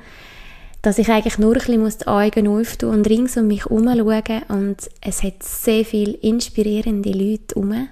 dass 0.82 0.98
ich 0.98 1.10
eigentlich 1.10 1.38
nur 1.38 1.56
ein 1.56 1.82
bisschen 1.82 2.00
die 2.02 2.08
Augen 2.08 2.60
öffnen 2.60 2.92
und 2.92 3.08
rings 3.08 3.38
um 3.38 3.48
mich 3.48 3.66
herum 3.66 3.86
schauen 3.86 4.44
und 4.48 4.90
es 5.02 5.22
hat 5.24 5.44
sehr 5.44 5.86
viele 5.86 6.14
inspirierende 6.14 7.12
Leute 7.12 7.56
herum, 7.56 7.88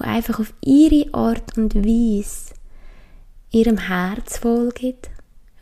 die 0.00 0.04
einfach 0.04 0.40
auf 0.40 0.52
ihre 0.60 1.14
Art 1.14 1.56
und 1.56 1.74
Weise 1.74 2.54
ihrem 3.50 3.78
Herz 3.78 4.38
folgen, 4.38 4.94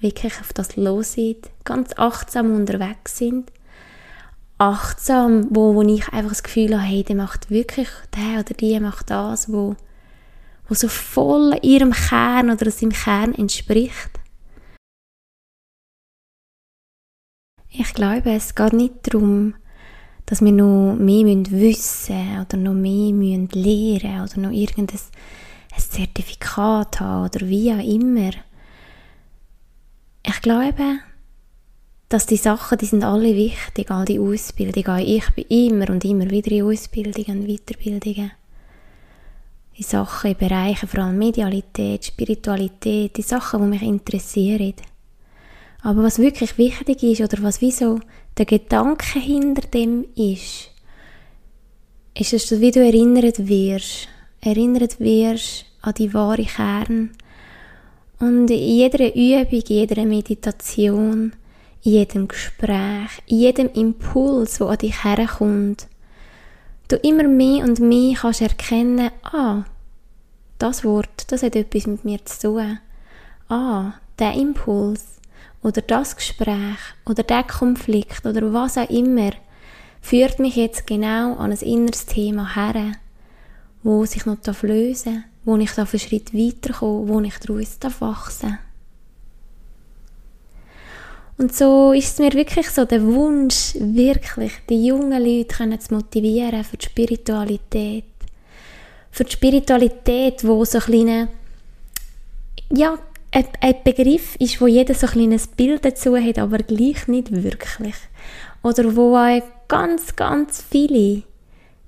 wirklich 0.00 0.32
auf 0.40 0.52
das 0.52 0.76
los 0.76 1.14
sind, 1.14 1.50
ganz 1.64 1.90
achtsam 1.96 2.54
unterwegs 2.54 3.18
sind, 3.18 3.52
achtsam, 4.56 5.46
wo, 5.50 5.74
wo 5.74 5.82
ich 5.82 6.08
einfach 6.08 6.30
das 6.30 6.42
Gefühl 6.42 6.74
habe, 6.74 6.86
hey, 6.86 7.02
der 7.02 7.16
macht 7.16 7.50
wirklich, 7.50 7.88
der 8.14 8.40
oder 8.40 8.54
die 8.54 8.78
macht 8.80 9.10
das, 9.10 9.52
wo, 9.52 9.74
wo 10.68 10.74
so 10.74 10.88
voll 10.88 11.58
ihrem 11.62 11.92
Kern 11.92 12.50
oder 12.50 12.70
seinem 12.70 12.92
Kern 12.92 13.34
entspricht. 13.34 14.19
Ich 17.72 17.94
glaube, 17.94 18.32
es 18.32 18.54
geht 18.54 18.72
nicht 18.72 18.94
darum, 19.02 19.54
dass 20.26 20.40
wir 20.42 20.52
noch 20.52 20.96
mehr 20.96 21.24
wissen 21.24 21.58
müssen 21.58 22.40
oder 22.40 22.56
noch 22.56 22.74
mehr 22.74 23.12
lernen 23.12 23.48
müssen 23.52 24.20
oder 24.22 24.40
noch 24.40 24.50
irgendein 24.50 24.98
ein 25.72 25.80
Zertifikat 25.80 27.00
haben 27.00 27.26
oder 27.26 27.46
wie 27.46 27.72
auch 27.72 27.78
immer. 27.78 28.30
Ich 30.26 30.40
glaube, 30.42 30.98
dass 32.08 32.26
die 32.26 32.36
Sachen, 32.36 32.78
die 32.78 32.86
sind 32.86 33.04
alle 33.04 33.36
wichtig, 33.36 33.90
all 33.90 34.04
die 34.04 34.18
Ausbildungen. 34.18 35.06
Ich 35.06 35.30
bin 35.30 35.44
immer 35.48 35.90
und 35.90 36.04
immer 36.04 36.28
wieder 36.28 36.50
in 36.50 36.64
Ausbildungen 36.64 37.40
und 37.40 37.46
Weiterbildungen. 37.46 38.32
In 39.74 39.84
Sachen, 39.84 40.32
in 40.32 40.36
Bereichen, 40.36 40.88
vor 40.88 41.00
allem 41.00 41.18
Medialität, 41.18 42.04
Spiritualität, 42.04 43.16
die 43.16 43.22
Sachen, 43.22 43.62
die 43.62 43.68
mich 43.68 43.82
interessieren. 43.82 44.74
Aber 45.82 46.02
was 46.02 46.18
wirklich 46.18 46.58
wichtig 46.58 47.02
ist 47.02 47.20
oder 47.20 47.42
was 47.42 47.60
wieso 47.60 48.00
der 48.36 48.46
Gedanke 48.46 49.18
hinter 49.18 49.62
dem 49.62 50.04
ist, 50.14 50.70
ist, 52.14 52.32
dass 52.32 52.46
du, 52.46 52.60
wie 52.60 52.70
du 52.70 52.84
erinnert 52.84 53.48
wirst, 53.48 54.08
erinnert 54.40 55.00
wirst 55.00 55.64
an 55.82 55.94
die 55.94 56.12
wahre 56.12 56.44
Kern. 56.44 57.10
Und 58.18 58.50
in 58.50 58.58
jeder 58.58 59.14
Übung, 59.14 59.60
in 59.60 59.62
jeder 59.66 60.04
Meditation, 60.04 61.32
in 61.82 61.92
jedem 61.92 62.28
Gespräch, 62.28 63.10
in 63.26 63.38
jedem 63.38 63.70
Impuls, 63.72 64.58
der 64.58 64.68
an 64.68 64.78
dich 64.78 65.02
herkommt, 65.02 65.86
du 66.88 66.96
immer 66.96 67.26
mehr 67.26 67.64
und 67.64 67.80
mehr 67.80 68.16
kannst 68.16 68.42
erkennen, 68.42 69.10
ah, 69.22 69.64
das 70.58 70.84
Wort, 70.84 71.32
das 71.32 71.42
hat 71.42 71.56
etwas 71.56 71.86
mit 71.86 72.04
mir 72.04 72.24
zu 72.26 72.48
tun. 72.48 72.78
Ah, 73.48 73.94
der 74.18 74.34
Impuls, 74.34 75.19
oder 75.62 75.82
das 75.82 76.16
Gespräch 76.16 76.78
oder 77.04 77.22
der 77.22 77.42
Konflikt 77.42 78.24
oder 78.24 78.52
was 78.52 78.78
auch 78.78 78.88
immer 78.88 79.32
führt 80.00 80.38
mich 80.38 80.56
jetzt 80.56 80.86
genau 80.86 81.36
an 81.36 81.52
ein 81.52 81.58
inneres 81.58 82.06
Thema 82.06 82.54
her, 82.54 82.92
wo 83.82 84.04
sich 84.04 84.24
noch 84.26 84.38
lösen 84.62 85.14
darf, 85.14 85.24
wo 85.44 85.56
ich 85.56 85.72
da 85.72 85.82
einen 85.82 85.98
Schritt 85.98 86.32
weiterkomme, 86.34 87.08
wo 87.08 87.20
ich 87.20 87.38
daraus 87.38 88.00
wachsen 88.00 88.58
Und 91.36 91.54
so 91.54 91.92
ist 91.92 92.14
es 92.14 92.18
mir 92.18 92.32
wirklich 92.32 92.70
so 92.70 92.84
der 92.84 93.02
Wunsch, 93.04 93.74
wirklich 93.78 94.52
die 94.68 94.86
jungen 94.86 95.22
Leute 95.22 95.78
zu 95.78 95.94
motivieren 95.94 96.64
für 96.64 96.76
die 96.76 96.86
Spiritualität. 96.86 98.04
Für 99.10 99.24
die 99.24 99.32
Spiritualität, 99.32 100.46
wo 100.46 100.64
so 100.64 100.78
kleine 100.78 101.28
ja, 102.72 102.98
ein, 103.32 103.46
ein 103.60 103.74
Begriff 103.84 104.36
ist, 104.36 104.60
wo 104.60 104.66
jeder 104.66 104.94
so 104.94 105.06
ein 105.06 105.12
kleines 105.12 105.46
Bild 105.46 105.84
dazu 105.84 106.16
hat, 106.16 106.38
aber 106.38 106.58
gleich 106.58 107.06
nicht 107.06 107.30
wirklich. 107.30 107.94
Oder 108.62 108.96
wo 108.96 109.16
auch 109.16 109.42
ganz, 109.68 110.16
ganz 110.16 110.62
viele 110.62 111.22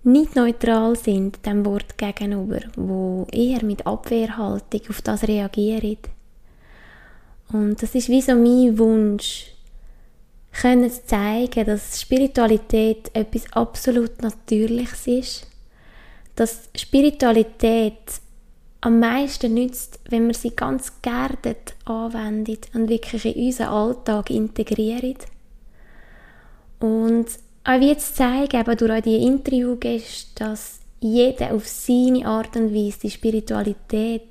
nicht 0.04 0.34
neutral 0.34 0.96
sind 0.96 1.44
dem 1.46 1.64
Wort 1.64 1.96
gegenüber, 1.96 2.60
wo 2.76 3.26
eher 3.30 3.64
mit 3.64 3.86
Abwehrhaltung 3.86 4.80
auf 4.88 5.02
das 5.02 5.26
reagieren. 5.28 5.98
Und 7.52 7.82
das 7.82 7.94
ist 7.94 8.08
wie 8.08 8.22
so 8.22 8.34
mein 8.34 8.78
Wunsch, 8.78 9.52
können 10.52 10.90
zu 10.90 11.04
zeigen, 11.06 11.66
dass 11.66 12.00
Spiritualität 12.00 13.10
etwas 13.14 13.50
absolut 13.52 14.20
Natürliches 14.22 15.06
ist, 15.06 15.46
dass 16.34 16.68
Spiritualität 16.76 18.20
am 18.82 18.98
meisten 18.98 19.54
nützt, 19.54 20.00
wenn 20.10 20.24
man 20.24 20.34
sie 20.34 20.50
ganz 20.50 21.00
geerdet 21.02 21.74
anwendet 21.84 22.68
und 22.74 22.88
wirklich 22.88 23.24
in 23.24 23.46
unseren 23.46 23.68
Alltag 23.68 24.28
integriert. 24.30 25.26
Und 26.80 27.26
auch 27.64 27.80
jetzt 27.80 28.16
zeigen, 28.16 28.60
eben 28.60 28.76
durch 28.76 29.02
die 29.02 29.24
Interviewgäste, 29.24 30.44
dass 30.44 30.80
jeder 30.98 31.54
auf 31.54 31.66
seine 31.66 32.26
Art 32.26 32.56
und 32.56 32.74
Weise 32.74 32.98
die 33.02 33.10
Spiritualität, 33.10 34.26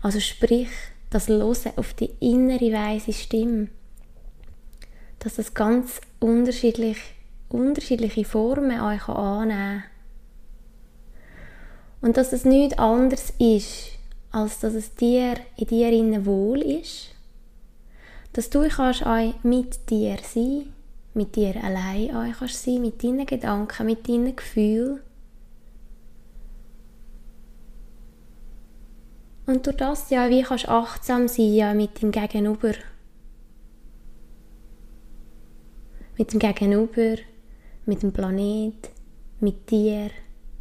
also 0.00 0.20
sprich 0.20 0.68
das 1.10 1.28
Losen 1.28 1.72
auf 1.74 1.92
die 1.94 2.10
innere 2.20 2.72
weise 2.72 3.12
Stimme, 3.12 3.66
dass 5.18 5.34
das 5.34 5.54
ganz 5.54 6.00
unterschiedlich, 6.20 6.98
unterschiedliche 7.48 8.24
Formen 8.24 8.80
euch 8.80 9.08
annehmen 9.08 9.82
kann 9.82 9.97
und 12.00 12.16
dass 12.16 12.32
es 12.32 12.44
nichts 12.44 12.78
anderes 12.78 13.32
ist, 13.38 13.98
als 14.30 14.60
dass 14.60 14.74
es 14.74 14.94
dir 14.94 15.34
in 15.56 15.66
dir 15.66 15.90
innen 15.90 16.26
wohl 16.26 16.60
ist. 16.60 17.14
Dass 18.32 18.50
du 18.50 18.68
kannst 18.68 19.04
auch 19.04 19.34
mit 19.42 19.90
dir 19.90 20.18
sein, 20.22 20.72
mit 21.14 21.34
dir 21.34 21.56
allein 21.62 22.14
auch 22.14 22.38
kannst 22.38 22.62
sein, 22.62 22.80
mit 22.80 23.02
deinen 23.02 23.26
Gedanken, 23.26 23.86
mit 23.86 24.08
deinen 24.08 24.36
Gefühlen. 24.36 25.00
Und 29.46 29.66
durch 29.66 29.76
das 29.76 30.10
ja, 30.10 30.28
wie 30.28 30.42
kannst 30.42 30.64
du 30.64 30.70
achtsam 30.70 31.26
sein 31.26 31.54
ja, 31.54 31.74
mit 31.74 32.02
dem 32.02 32.12
Gegenüber. 32.12 32.74
Mit 36.18 36.32
dem 36.32 36.38
Gegenüber, 36.38 37.16
mit 37.86 38.02
dem 38.02 38.12
Planet, 38.12 38.90
mit 39.40 39.70
dir 39.70 40.10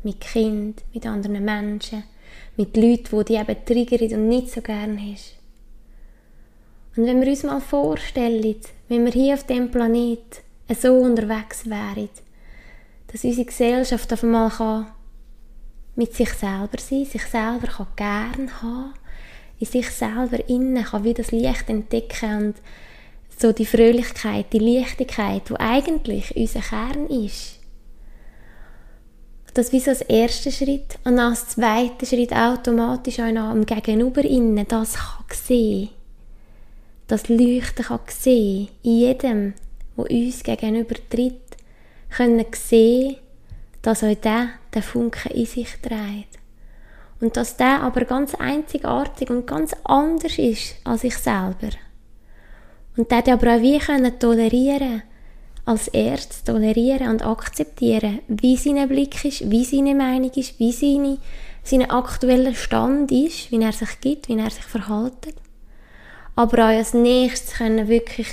mit 0.08 0.22
Kind, 0.22 0.84
mit 0.94 1.06
anderen 1.06 1.44
Menschen, 1.44 2.04
mit 2.56 2.78
Leuten, 2.78 3.20
die 3.20 3.26
die 3.26 3.36
eben 3.36 3.66
triggern 3.66 4.22
und 4.22 4.30
nicht 4.30 4.52
so 4.52 4.62
gerne 4.62 4.98
hast. 5.12 5.36
Und 6.96 7.06
wenn 7.06 7.20
wir 7.20 7.28
uns 7.28 7.44
mal 7.44 7.60
vorstellen, 7.60 8.56
wenn 8.88 9.04
wir 9.04 9.12
hier 9.12 9.34
auf 9.34 9.46
dem 9.46 9.70
Planet 9.70 10.42
so 10.80 10.94
unterwegs 10.94 11.66
wären, 11.66 12.10
dass 13.08 13.26
unsere 13.26 13.46
Gesellschaft 13.46 14.14
auf 14.14 14.24
einmal 14.24 14.50
kann 14.50 14.88
mit 15.98 16.16
sich 16.16 16.30
selber 16.30 16.78
sein, 16.80 17.04
sich 17.04 17.24
selber 17.24 17.68
kann 17.68 17.88
gern 17.98 18.62
haben, 18.62 18.94
in 19.60 19.68
sich 19.68 19.90
selber 19.90 20.48
innen 20.48 20.86
kann 20.86 21.04
wie 21.04 21.14
das 21.14 21.32
Licht 21.34 21.70
entdecken 21.70 22.46
und 22.46 22.56
so 23.38 23.52
die 23.52 23.66
Fröhlichkeit, 23.66 24.54
die 24.54 24.60
Leichtigkeit, 24.60 25.52
wo 25.52 25.56
eigentlich 25.60 26.34
unser 26.36 26.62
Kern 26.62 27.08
ist, 27.08 27.57
das 29.58 29.72
wie 29.72 29.80
so 29.80 29.90
als 29.92 30.02
erster 30.02 30.52
Schritt 30.52 31.00
und 31.04 31.18
als 31.20 31.50
zweiter 31.50 32.06
Schritt 32.06 32.32
automatisch 32.32 33.20
auch 33.20 33.32
noch 33.32 33.50
am 33.50 33.66
Gegenüber 33.66 34.24
innen 34.24 34.68
das 34.68 34.94
kann 34.94 35.26
sehen. 35.34 35.90
Das 37.08 37.28
Leuchten 37.30 37.86
kann 37.86 38.00
sehen. 38.08 38.68
In 38.84 38.98
jedem, 39.00 39.54
wo 39.96 40.04
uns 40.04 40.44
gegenüber 40.44 40.96
tritt, 41.10 41.42
können 42.16 42.46
sehen, 42.54 43.18
dass 43.82 44.04
auch 44.04 44.16
der 44.16 44.50
den 44.74 44.84
Funken 44.84 45.32
in 45.32 45.46
sich 45.46 45.70
trägt. 45.82 46.38
Und 47.20 47.36
dass 47.36 47.58
der 47.58 47.82
aber 47.82 48.06
ganz 48.06 48.36
einzigartig 48.36 49.30
und 49.30 49.48
ganz 49.48 49.76
anders 49.84 50.38
ist 50.38 50.76
als 50.84 51.04
ich 51.04 51.18
selber. 51.18 51.72
Und 52.96 53.10
der 53.10 53.28
aber 53.34 53.56
auch 53.56 53.62
wie 53.62 53.80
können 53.80 54.20
tolerieren 54.20 55.02
als 55.68 55.90
erstes 55.90 56.46
tolerieren 56.46 57.10
und 57.10 57.26
akzeptieren, 57.26 58.20
wie 58.30 58.56
sein 58.56 58.88
Blick 58.88 59.26
ist, 59.26 59.52
wie 59.52 59.66
seine 59.66 59.96
Meinung 59.96 60.32
ist, 60.32 60.58
wie 60.60 60.72
seine, 60.72 61.18
sein 61.62 61.90
aktueller 61.90 62.54
Stand 62.54 63.12
ist, 63.12 63.52
wie 63.52 63.62
er 63.62 63.74
sich 63.74 64.00
gibt, 64.00 64.30
wie 64.30 64.40
er 64.40 64.50
sich 64.50 64.64
verhält. 64.64 65.36
Aber 66.38 66.58
auch 66.60 66.70
als 66.70 66.94
nächstes 66.94 67.56
können 67.56 67.90
wirklich 67.90 68.28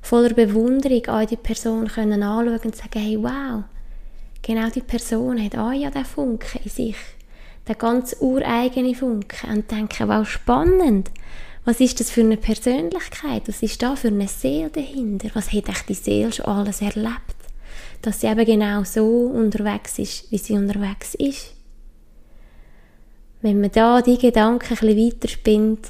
voller 0.00 0.34
Bewunderung 0.34 1.06
an 1.06 1.26
die 1.28 1.36
Person 1.36 1.86
können 1.86 2.24
anschauen 2.24 2.58
und 2.64 2.74
sagen, 2.74 2.98
hey, 2.98 3.16
wow, 3.22 3.62
genau 4.42 4.68
die 4.68 4.80
Person 4.80 5.42
hat 5.42 5.56
auch 5.56 5.72
ja 5.72 5.90
den 5.90 6.04
Funken 6.04 6.62
in 6.64 6.70
sich, 6.70 6.96
der 7.68 7.76
ganz 7.76 8.16
ureigene 8.18 8.96
Funken. 8.96 9.50
Und 9.50 9.70
denken, 9.70 10.08
wow, 10.08 10.28
spannend, 10.28 11.12
Was 11.64 11.80
ist 11.80 12.00
das 12.00 12.10
für 12.10 12.22
eine 12.22 12.36
Persönlichkeit? 12.36 13.46
Was 13.46 13.62
ist 13.62 13.82
da 13.82 13.94
für 13.94 14.08
eine 14.08 14.26
Seele 14.26 14.70
dahinter? 14.70 15.28
Was 15.34 15.52
hat 15.52 15.68
echt 15.68 15.88
die 15.88 15.94
Seele 15.94 16.32
schon 16.32 16.46
alles 16.46 16.82
erlebt? 16.82 17.36
Dass 18.02 18.20
sie 18.20 18.26
eben 18.26 18.44
genau 18.44 18.82
so 18.82 19.06
unterwegs 19.06 19.98
ist, 19.98 20.30
wie 20.32 20.38
sie 20.38 20.54
unterwegs 20.54 21.14
ist. 21.14 21.54
Wenn 23.42 23.60
man 23.60 23.70
da 23.70 24.02
die 24.02 24.18
Gedanken 24.18 24.74
ein 24.74 24.86
bisschen 24.86 25.12
weiterspinnt, 25.12 25.88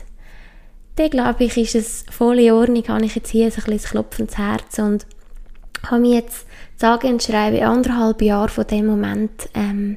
dann 0.96 1.10
glaube 1.10 1.44
ich, 1.44 1.56
ist 1.56 1.74
es 1.74 2.04
voll 2.10 2.38
in 2.38 2.52
Ordnung, 2.52 2.86
habe 2.88 3.04
ich 3.06 3.14
jetzt 3.14 3.30
hier 3.30 3.46
ein 3.46 3.52
bisschen 3.52 3.78
klopfendes 3.78 4.36
Herz 4.36 4.78
und 4.78 5.06
habe 5.86 6.02
mich 6.02 6.12
jetzt 6.12 6.46
sage 6.76 7.08
und 7.08 7.22
schreibe 7.22 7.66
anderthalb 7.66 8.20
Jahre 8.20 8.48
von 8.48 8.66
dem 8.66 8.86
Moment 8.86 9.48
ähm, 9.54 9.96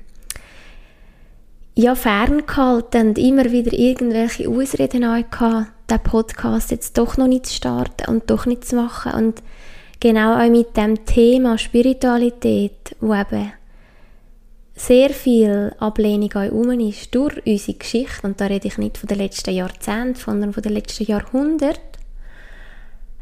ja, 1.75 1.94
ferngehalten 1.94 3.10
und 3.10 3.17
immer 3.17 3.51
wieder 3.51 3.74
irgendwelche 3.74 4.50
Ausreden 4.50 5.01
gehabt, 5.01 5.72
den 5.89 6.00
Podcast 6.00 6.72
jetzt 6.72 6.98
doch 6.98 7.17
noch 7.17 7.27
nicht 7.27 7.48
zu 7.48 7.55
starten 7.55 8.10
und 8.10 8.29
doch 8.29 8.46
nicht 8.46 8.65
zu 8.65 8.77
machen. 8.77 9.12
Und 9.13 9.44
genau 10.00 10.36
auch 10.36 10.50
mit 10.50 10.77
dem 10.77 11.05
Thema 11.05 11.58
Spiritualität, 11.58 12.96
wo 13.01 13.13
eben 13.13 13.51
sehr 14.74 15.10
viel 15.10 15.74
Ablehnung 15.79 16.32
herum 16.32 16.79
ist 16.79 17.13
durch 17.13 17.46
unsere 17.46 17.77
Geschichte, 17.77 18.27
und 18.27 18.39
da 18.41 18.46
rede 18.48 18.67
ich 18.67 18.77
nicht 18.77 18.98
von 18.98 19.08
den 19.08 19.17
letzten 19.17 19.53
Jahrzehnten, 19.53 20.15
sondern 20.15 20.53
von 20.53 20.63
den 20.63 20.74
letzten 20.74 21.05
Jahrhunderten, 21.05 21.82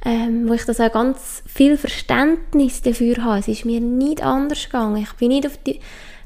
ähm, 0.06 0.48
wo 0.48 0.54
ich 0.54 0.66
das 0.66 0.80
auch 0.80 0.92
ganz 0.92 1.44
viel 1.46 1.78
Verständnis 1.78 2.82
dafür 2.82 3.24
habe. 3.24 3.40
Es 3.40 3.48
ist 3.48 3.66
mir 3.66 3.80
nicht 3.80 4.24
anders 4.24 4.66
gegangen. 4.66 5.02
Ich 5.02 5.14
bin 5.14 5.30
nicht 5.30 5.46
auf 5.46 5.58
die 5.58 5.80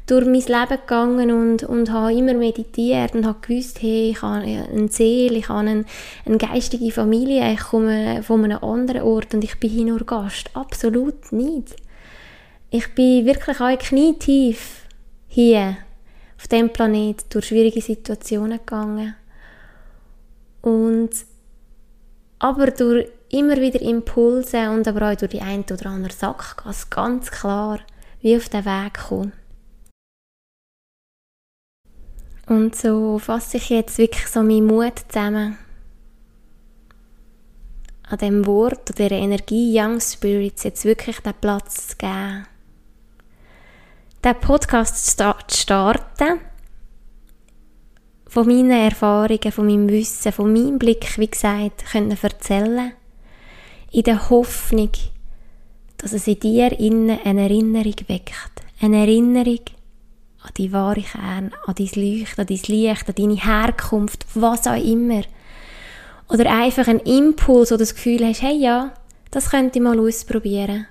durch 0.08 0.26
mein 0.26 0.36
Leben 0.36 0.82
gegangen 0.82 1.32
und, 1.32 1.64
und 1.64 1.92
habe 1.92 2.14
immer 2.14 2.34
meditiert 2.34 3.14
und 3.14 3.26
habe 3.26 3.40
gewusst, 3.46 3.82
hey, 3.82 4.12
ich 4.12 4.22
habe 4.22 4.42
eine 4.46 4.88
Seele, 4.88 5.38
ich 5.38 5.50
habe 5.50 5.60
eine, 5.60 5.86
eine 6.26 6.38
geistige 6.38 6.92
Familie, 6.92 7.52
ich 7.54 7.60
komme 7.60 8.24
von 8.24 8.44
einem 8.44 8.64
anderen 8.64 9.02
Ort 9.02 9.34
und 9.34 9.44
ich 9.44 9.60
bin 9.60 9.70
hier 9.70 9.86
nur 9.86 10.00
Gast. 10.00 10.50
Absolut 10.54 11.32
nicht. 11.34 11.76
Ich 12.70 12.96
bin 12.96 13.26
wirklich 13.26 13.60
auch 13.60 13.78
knietief 13.78 14.84
hier 15.28 15.78
auf 16.38 16.48
dem 16.48 16.72
Planet 16.72 17.26
durch 17.30 17.48
schwierige 17.48 17.82
Situationen 17.82 18.60
gegangen. 18.60 19.16
Und 20.62 21.10
aber 22.40 22.72
durch 22.72 23.10
immer 23.30 23.58
wieder 23.58 23.82
Impulse 23.82 24.70
und 24.70 24.88
aber 24.88 25.12
auch 25.12 25.16
durch 25.16 25.32
die 25.32 25.42
ein 25.42 25.66
oder 25.70 25.88
andere 25.88 26.14
Sackgasse 26.14 26.88
ganz 26.90 27.30
klar 27.30 27.80
wie 28.22 28.38
auf 28.38 28.48
den 28.50 28.66
Weg 28.66 28.94
kommen. 29.08 29.34
Und 32.48 32.75
so 32.75 33.20
fasse 33.20 33.58
ich 33.58 33.70
jetzt 33.70 33.98
wirklich 33.98 34.27
so 34.27 34.42
meinen 34.42 34.68
Mut 34.68 34.94
zusammen, 35.10 35.58
an 38.10 38.18
dem 38.20 38.46
Wort 38.46 38.89
oder 38.92 39.10
der 39.10 39.20
Energie 39.20 39.77
Young 39.77 40.00
Spirits 40.00 40.63
jetzt 40.63 40.86
wirklich 40.86 41.20
den 41.20 41.34
Platz 41.42 41.89
zu 41.89 41.98
geben. 41.98 42.48
Den 44.24 44.39
Podcast 44.39 45.18
zu 45.18 45.34
starten, 45.50 46.39
von 48.27 48.48
meinen 48.48 48.72
Erfahrungen, 48.72 49.51
von 49.51 49.66
meinem 49.66 49.89
Wissen, 49.89 50.32
von 50.32 50.51
meinem 50.51 50.80
Blick, 50.80 51.18
wie 51.18 51.27
gesagt, 51.27 51.86
können 51.92 52.18
erzählen, 52.22 52.94
in 53.92 54.04
der 54.04 54.30
Hoffnung, 54.30 54.92
dass 55.98 56.13
es 56.13 56.27
in 56.27 56.39
dir 56.39 56.80
innen 56.80 57.20
eine 57.24 57.42
Erinnerung 57.42 57.96
weckt. 58.08 58.34
Eine 58.80 59.00
Erinnerung 59.00 59.60
an 60.48 60.54
die 60.58 60.72
wahre 60.72 61.01
Kern, 61.01 61.51
an 61.66 61.75
dein 61.75 61.89
Leuchten, 61.96 62.42
an 62.42 62.48
dein 62.48 62.62
Licht, 62.68 63.10
an 63.10 63.16
deine 63.16 63.36
Herkunft, 63.36 64.25
was 64.34 64.66
auch 64.66 64.82
immer. 64.82 65.24
Oder 66.30 66.51
einfach 66.51 66.88
ein 66.88 67.00
Impuls, 67.00 67.72
wo 67.72 67.75
du 67.75 67.80
das 67.80 67.96
Gefühl 67.96 68.25
hast, 68.25 68.42
hey 68.42 68.57
ja, 68.57 68.94
das 69.31 69.51
könnte 69.51 69.79
ich 69.79 69.83
mal 69.83 70.00
ausprobieren. 70.00 70.88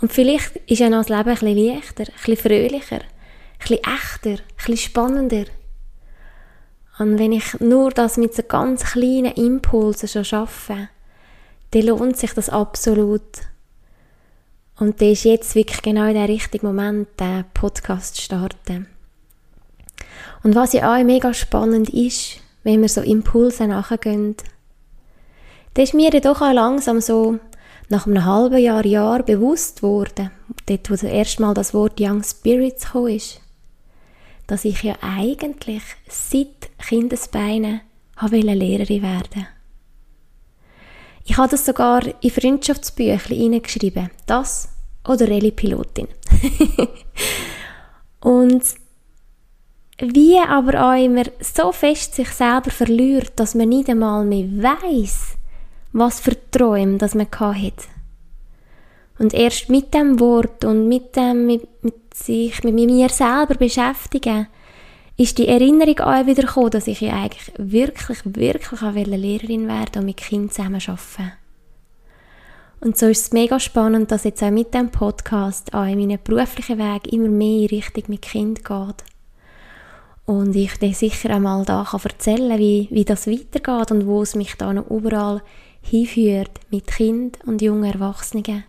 Und 0.00 0.12
vielleicht 0.12 0.56
ist 0.66 0.78
ja 0.78 0.88
noch 0.88 1.04
das 1.04 1.08
Leben 1.10 1.28
ein 1.28 1.34
bisschen 1.34 1.56
leichter, 1.56 2.04
ein 2.04 2.12
bisschen 2.14 2.36
fröhlicher, 2.36 3.00
ein 3.00 3.58
bisschen 3.58 3.84
echter, 3.84 4.30
ein 4.30 4.56
bisschen 4.56 4.76
spannender. 4.76 5.44
Und 6.98 7.18
wenn 7.18 7.32
ich 7.32 7.60
nur 7.60 7.90
das 7.90 8.16
mit 8.16 8.34
so 8.34 8.42
ganz 8.42 8.84
kleinen 8.84 9.32
Impulsen 9.32 10.08
schon 10.08 10.24
schaffe, 10.24 10.88
dann 11.72 11.82
lohnt 11.82 12.16
sich 12.16 12.32
das 12.32 12.48
absolut. 12.48 13.22
Und 14.80 15.02
das 15.02 15.10
ist 15.10 15.24
jetzt 15.24 15.54
wirklich 15.54 15.82
genau 15.82 16.10
der 16.10 16.26
richtige 16.26 16.66
Moment, 16.66 17.08
den 17.20 17.44
Podcast 17.52 18.16
zu 18.16 18.22
starten. 18.22 18.86
Und 20.42 20.54
was 20.54 20.72
ja 20.72 20.96
auch 20.96 21.04
mega 21.04 21.34
spannend 21.34 21.90
ist, 21.90 22.38
wenn 22.64 22.80
wir 22.80 22.88
so 22.88 23.02
Impulse 23.02 23.66
nachgehen, 23.66 24.36
das 25.74 25.84
ist 25.84 25.94
mir 25.94 26.10
doch 26.22 26.40
auch 26.40 26.54
langsam 26.54 27.02
so 27.02 27.38
nach 27.90 28.06
einem 28.06 28.24
halben 28.24 28.56
Jahr, 28.56 28.86
Jahr 28.86 29.22
bewusst 29.22 29.82
worden, 29.82 30.30
dort 30.64 30.88
wo 30.88 30.94
das 30.94 31.02
erste 31.02 31.42
Mal 31.42 31.52
das 31.52 31.74
Wort 31.74 32.00
Young 32.00 32.22
Spirits 32.22 32.86
gekommen 32.86 33.16
ist, 33.16 33.42
dass 34.46 34.64
ich 34.64 34.82
ja 34.82 34.94
eigentlich 35.02 35.82
seit 36.08 36.70
Kindesbeinen 36.78 37.82
Lehrerin 38.22 39.02
werden 39.02 39.46
ich 41.24 41.36
habe 41.36 41.50
das 41.50 41.66
sogar 41.66 42.02
in 42.22 42.30
Freundschaftsbüchlein 42.30 43.38
hineingeschrieben. 43.38 44.10
Das 44.26 44.68
oder 45.06 45.28
Rallye-Pilotin. 45.28 46.08
und 48.20 48.62
wie 49.98 50.38
aber 50.38 50.88
auch 50.88 51.04
immer 51.04 51.24
so 51.40 51.72
fest 51.72 52.14
sich 52.14 52.30
selber 52.30 52.70
verliert, 52.70 53.32
dass 53.36 53.54
man 53.54 53.68
nicht 53.68 53.88
einmal 53.88 54.24
mehr 54.24 54.46
weiß, 54.46 55.36
was 55.92 56.20
für 56.20 56.36
Träume 56.50 56.96
das 56.96 57.14
man 57.14 57.28
hat. 57.30 57.88
Und 59.18 59.34
erst 59.34 59.68
mit 59.68 59.92
dem 59.92 60.18
Wort 60.18 60.64
und 60.64 60.88
mit 60.88 61.14
dem, 61.16 61.46
mit, 61.46 61.68
mit 61.82 62.14
sich, 62.14 62.64
mit 62.64 62.74
mir 62.74 63.10
selber 63.10 63.54
beschäftigen, 63.54 64.46
ist 65.16 65.38
die 65.38 65.48
Erinnerung 65.48 66.00
auch 66.00 66.26
wieder 66.26 66.42
gekommen, 66.42 66.70
dass 66.70 66.86
ich 66.86 67.00
ja 67.00 67.14
eigentlich 67.14 67.52
wirklich, 67.58 68.18
wirklich 68.24 68.82
auch 68.82 68.94
Lehrerin 68.94 69.68
werden 69.68 70.00
und 70.00 70.06
mit 70.06 70.16
Kindern 70.16 70.50
zusammen 70.50 70.80
arbeiten 70.86 71.32
Und 72.80 72.96
so 72.96 73.06
ist 73.06 73.26
es 73.26 73.32
mega 73.32 73.60
spannend, 73.60 74.10
dass 74.10 74.24
jetzt 74.24 74.42
auch 74.42 74.50
mit 74.50 74.72
dem 74.72 74.90
Podcast 74.90 75.74
auch 75.74 75.84
in 75.84 75.98
meinem 75.98 76.18
beruflichen 76.22 76.78
Weg 76.78 77.12
immer 77.12 77.28
mehr 77.28 77.62
in 77.62 77.66
Richtung 77.66 78.04
mit 78.08 78.22
Kind 78.22 78.64
geht. 78.64 79.04
Und 80.24 80.54
ich 80.54 80.78
dir 80.78 80.94
sicher 80.94 81.30
einmal 81.30 81.64
da 81.64 81.86
kann 81.90 82.00
erzählen 82.04 82.58
wie, 82.58 82.88
wie 82.90 83.04
das 83.04 83.26
weitergeht 83.26 83.90
und 83.90 84.06
wo 84.06 84.22
es 84.22 84.36
mich 84.36 84.54
da 84.54 84.72
noch 84.72 84.88
überall 84.88 85.42
hinführt 85.82 86.60
mit 86.70 86.86
Kind 86.86 87.38
und 87.46 87.60
jungen 87.60 87.92
Erwachsenen. 87.92 88.64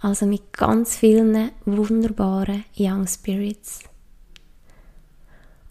Also 0.00 0.26
mit 0.26 0.52
ganz 0.52 0.96
vielen 0.96 1.52
wunderbaren 1.64 2.64
Young 2.76 3.06
Spirits. 3.06 3.84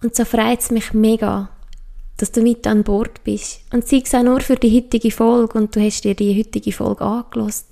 Und 0.04 0.16
so 0.16 0.26
freut 0.26 0.60
es 0.60 0.72
mich 0.72 0.94
mega, 0.94 1.50
dass 2.18 2.32
du 2.32 2.42
mit 2.42 2.66
an 2.68 2.84
Bord 2.84 3.24
bist. 3.24 3.62
Und 3.72 3.88
sei 3.88 4.02
es 4.04 4.14
auch 4.14 4.24
nur 4.24 4.42
für 4.42 4.56
die 4.56 4.76
heutige 4.76 5.12
Folge 5.12 5.58
und 5.58 5.76
du 5.76 5.82
hast 5.82 6.04
dir 6.04 6.16
die 6.16 6.38
heutige 6.38 6.72
Folge 6.72 7.04
angelost 7.04 7.68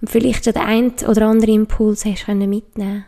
und 0.00 0.10
vielleicht 0.10 0.44
schon 0.44 0.54
den 0.54 0.62
einen 0.62 0.94
oder 1.08 1.28
anderen 1.28 1.54
Impuls 1.54 2.04
hast 2.04 2.26
können 2.26 2.48
mitnehmen. 2.50 3.04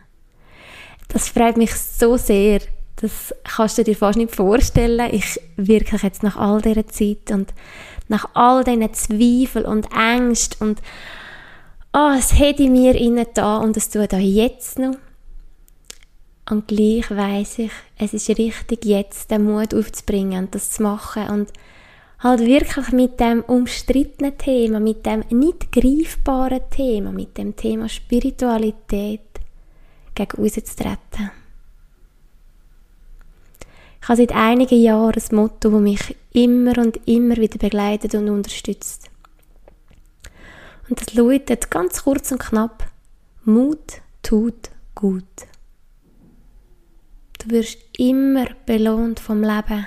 Das 1.07 1.29
freut 1.29 1.57
mich 1.57 1.73
so 1.75 2.17
sehr. 2.17 2.61
Das 2.97 3.35
kannst 3.43 3.77
du 3.77 3.83
dir 3.83 3.95
fast 3.95 4.17
nicht 4.17 4.35
vorstellen. 4.35 5.09
Ich 5.11 5.39
wirklich 5.57 6.01
jetzt 6.01 6.23
nach 6.23 6.37
all 6.37 6.61
dieser 6.61 6.87
Zeit 6.87 7.31
und 7.31 7.53
nach 8.07 8.29
all 8.33 8.63
diesen 8.63 8.93
Zweifeln 8.93 9.65
und 9.65 9.87
Ängsten 9.95 10.69
und 10.69 10.81
oh, 11.93 12.11
es 12.17 12.37
hätte 12.37 12.69
mir 12.69 12.95
innen 12.95 13.25
da 13.33 13.57
und 13.57 13.77
es 13.77 13.89
tut 13.89 14.13
auch 14.13 14.19
jetzt 14.19 14.79
noch. 14.79 14.95
Und 16.49 16.67
gleich 16.67 17.09
weiß 17.09 17.59
ich, 17.59 17.71
es 17.97 18.13
ist 18.13 18.29
richtig, 18.29 18.85
jetzt 18.85 19.31
den 19.31 19.45
Mut 19.45 19.73
aufzubringen 19.73 20.45
und 20.45 20.55
das 20.55 20.71
zu 20.71 20.83
machen 20.83 21.27
und 21.29 21.51
halt 22.19 22.41
wirklich 22.41 22.91
mit 22.91 23.19
dem 23.19 23.41
umstrittenen 23.41 24.37
Thema, 24.37 24.79
mit 24.79 25.05
dem 25.05 25.23
nicht 25.29 25.71
greifbaren 25.71 26.61
Thema, 26.69 27.11
mit 27.11 27.37
dem 27.37 27.55
Thema 27.55 27.89
Spiritualität 27.89 29.21
gegen 30.13 30.37
uns 30.37 30.53
zu 30.53 30.61
treten. 30.63 31.31
Ich 34.01 34.09
habe 34.09 34.17
seit 34.17 34.33
einigen 34.33 34.79
Jahren 34.81 35.19
ein 35.19 35.35
Motto, 35.35 35.71
das 35.71 35.81
mich 35.81 36.15
immer 36.31 36.77
und 36.77 36.99
immer 37.07 37.37
wieder 37.37 37.57
begleitet 37.57 38.13
und 38.13 38.29
unterstützt. 38.29 39.09
Und 40.87 41.01
das 41.01 41.15
lautet 41.15 41.71
ganz 41.71 42.03
kurz 42.03 42.31
und 42.31 42.39
knapp, 42.39 42.87
Mut 43.45 44.01
tut 44.21 44.69
gut. 44.93 45.23
Du 47.45 47.51
wirst 47.51 47.77
immer 47.99 48.47
belohnt 48.65 49.19
vom 49.19 49.43
Leben. 49.43 49.85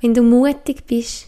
Wenn 0.00 0.14
du 0.14 0.22
mutig 0.22 0.86
bist, 0.86 1.26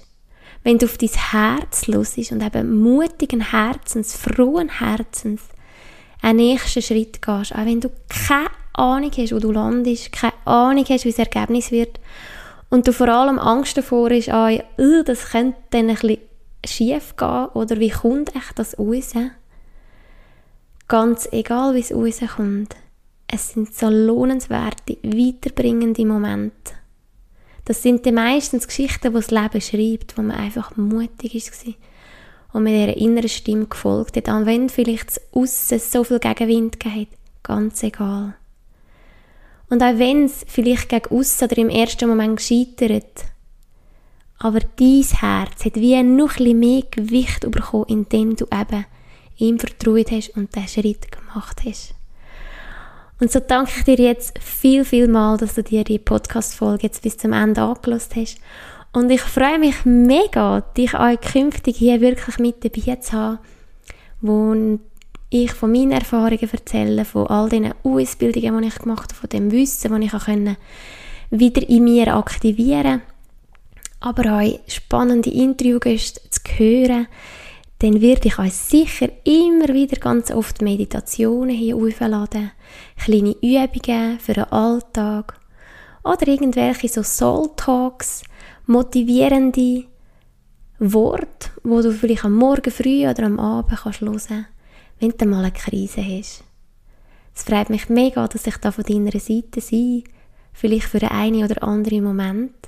wenn 0.62 0.79
du 0.79 0.87
auf 0.87 0.96
dein 0.96 1.11
Herz 1.11 1.87
los 1.87 2.14
bist 2.14 2.33
und 2.33 2.42
eben 2.42 2.81
mutigen 2.81 3.51
Herzens, 3.51 4.16
frohen 4.16 4.79
Herzens 4.79 5.42
einen 6.22 6.38
nächsten 6.38 6.81
Schritt 6.81 7.20
gehst, 7.20 7.55
auch 7.55 7.66
wenn 7.66 7.81
du 7.81 7.90
keine 8.09 8.48
Ahnung 8.72 9.11
hast, 9.14 9.35
wo 9.35 9.38
du 9.38 9.53
landest, 9.53 10.12
keine 10.12 10.33
Ahnung 10.46 10.87
hast, 10.88 11.05
wie 11.05 11.11
das 11.11 11.18
Ergebnis 11.18 11.70
wird 11.70 12.01
und 12.70 12.88
du 12.88 12.92
vor 12.94 13.09
allem 13.09 13.38
Angst 13.38 13.77
davor 13.77 14.09
hast, 14.09 14.31
ah, 14.31 14.51
uh, 14.79 15.03
das 15.05 15.31
könnte 15.31 15.59
dann 15.70 15.90
ein 15.90 15.96
bisschen 15.96 16.20
schief 16.64 17.16
gehen 17.16 17.46
oder 17.53 17.79
wie 17.79 17.90
kommt 17.90 18.35
echt 18.35 18.59
das 18.59 18.79
raus? 18.79 19.12
Ganz 20.88 21.29
egal, 21.33 21.75
wie 21.75 21.81
es 21.81 21.92
rauskommt, 21.92 22.77
es 23.35 23.49
sind 23.49 23.75
so 23.75 23.88
lohnenswerte, 23.88 24.99
weiterbringende 25.03 26.05
Momente. 26.05 26.75
Das 27.64 27.83
sind 27.83 28.05
die 28.05 28.12
meistens 28.12 28.66
Geschichten, 28.66 29.09
die 29.09 29.21
das 29.21 29.31
Leben 29.31 29.61
schreibt, 29.61 30.18
wo 30.18 30.23
man 30.23 30.37
einfach 30.37 30.77
mutig 30.77 31.35
war 31.35 31.75
und 32.53 32.64
mit 32.64 32.75
ihrer 32.75 32.97
inneren 32.97 33.31
Stimme 33.31 33.66
gefolgt 33.66 34.18
hat, 34.18 34.29
auch 34.29 34.45
wenn 34.45 34.68
vielleicht 34.68 35.18
aussen 35.33 35.79
so 35.79 36.05
viel 36.05 36.18
Gegenwind 36.18 36.79
geht, 36.79 37.09
ganz 37.42 37.83
egal. 37.83 38.35
Und 39.71 39.83
auch 39.83 39.99
wenn 39.99 40.25
es 40.25 40.45
vielleicht 40.47 40.90
gegen 40.90 41.16
aussen 41.16 41.45
oder 41.45 41.57
im 41.57 41.71
ersten 41.71 42.11
Moment 42.11 42.37
gescheitert, 42.37 43.25
aber 44.40 44.59
dein 44.77 45.05
Herz 45.05 45.64
hat 45.64 45.77
wie 45.77 46.03
noch 46.03 46.38
ein 46.38 46.59
mehr 46.59 46.83
Gewicht 46.90 47.51
bekommen, 47.51 47.87
indem 47.88 48.37
du 48.37 48.45
eben 48.53 48.85
ihm 49.38 49.59
vertraut 49.59 50.11
hast 50.11 50.37
und 50.37 50.55
diesen 50.55 50.68
Schritt 50.68 51.11
gemacht 51.11 51.62
hast. 51.64 51.95
Und 53.23 53.31
so 53.31 53.39
danke 53.39 53.71
ich 53.77 53.85
dir 53.85 53.99
jetzt 53.99 54.37
viel, 54.41 54.85
viel 54.85 55.07
mal, 55.07 55.37
dass 55.37 55.55
du 55.55 55.63
dir 55.63 55.85
die 55.85 56.01
Podcast-Folge 56.01 56.89
jetzt 56.89 57.03
bis 57.03 57.17
zum 57.17 57.33
Ende 57.33 57.63
angelost 57.63 58.17
hast. 58.17 58.39
Und 58.93 59.11
ich 59.11 59.21
freue 59.21 59.61
mich 59.61 59.85
mega, 59.85 60.63
dich 60.77 60.93
auch 60.97 61.21
künftig 61.21 61.77
hier 61.77 62.01
wirklich 62.01 62.41
mit 62.41 62.65
dabei 62.65 62.97
zu 62.97 63.13
haben, 63.13 63.39
wo 64.23 64.81
ich 65.31 65.53
von 65.53 65.71
meinen 65.71 65.93
Erfahrungen 65.93 66.51
erzähle, 66.51 67.05
von 67.05 67.29
all 67.29 67.49
den 67.49 67.73
Ausbildungen, 67.85 68.61
die 68.61 68.67
ich 68.67 68.75
gemacht 68.75 69.13
habe, 69.13 69.15
von 69.15 69.31
dem 69.31 69.53
Wissen, 69.53 69.93
das 69.93 70.01
ich 70.01 70.15
auch 70.15 70.57
wieder 71.31 71.69
in 71.69 71.85
mir 71.85 72.17
aktivieren 72.17 73.03
aber 74.03 74.41
auch 74.41 74.59
spannende 74.67 75.31
Interviews 75.31 76.15
zu 76.15 76.41
hören, 76.57 77.07
dann 77.83 78.01
werde 78.01 78.29
ich 78.29 78.38
euch 78.38 78.53
sicher 78.53 79.09
immer 79.25 79.75
wieder 79.75 79.99
ganz 79.99 80.31
oft 80.31 80.62
Meditationen 80.62 81.57
hier 81.57 81.75
aufladen, 81.75 82.53
kleine 82.97 83.35
Übungen 83.42 84.21
für 84.21 84.35
den 84.35 84.45
Alltag 84.45 85.35
oder 86.05 86.29
irgendwelche 86.29 86.88
so 86.88 87.03
Soul 87.03 87.51
Talks, 87.57 88.23
motivierende 88.66 89.87
Worte, 90.79 91.51
wo 91.64 91.83
du 91.83 91.90
vielleicht 91.92 92.25
am 92.25 92.37
Morgen 92.37 92.71
früh 92.71 93.05
oder 93.05 93.25
am 93.25 93.40
Abend 93.40 93.81
kannst 93.81 94.01
hören, 94.01 94.47
wenn 95.01 95.14
du 95.18 95.27
mal 95.27 95.40
eine 95.40 95.51
Krise 95.51 96.05
hast. 96.05 96.45
Es 97.35 97.42
freut 97.42 97.68
mich 97.68 97.88
mega, 97.88 98.29
dass 98.29 98.47
ich 98.47 98.59
da 98.59 98.71
von 98.71 98.85
deiner 98.85 99.18
Seite 99.18 99.61
sein, 99.61 100.05
vielleicht 100.53 100.87
für 100.87 101.01
den 101.01 101.09
einen 101.09 101.42
oder 101.42 101.61
anderen 101.64 102.05
Moment. 102.05 102.62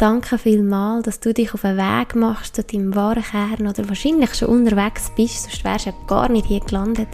Danke 0.00 0.38
vielmals, 0.38 1.04
dass 1.04 1.20
du 1.20 1.34
dich 1.34 1.52
auf 1.52 1.60
den 1.60 1.76
Weg 1.76 2.16
machst 2.16 2.56
zu 2.56 2.64
deinem 2.64 2.94
wahren 2.94 3.22
Kern 3.22 3.68
oder 3.68 3.86
wahrscheinlich 3.86 4.34
schon 4.34 4.48
unterwegs 4.48 5.12
bist, 5.14 5.42
sonst 5.42 5.62
wärst 5.62 5.88
du 5.88 5.92
gar 6.06 6.30
nicht 6.30 6.46
hier 6.46 6.60
gelandet. 6.60 7.08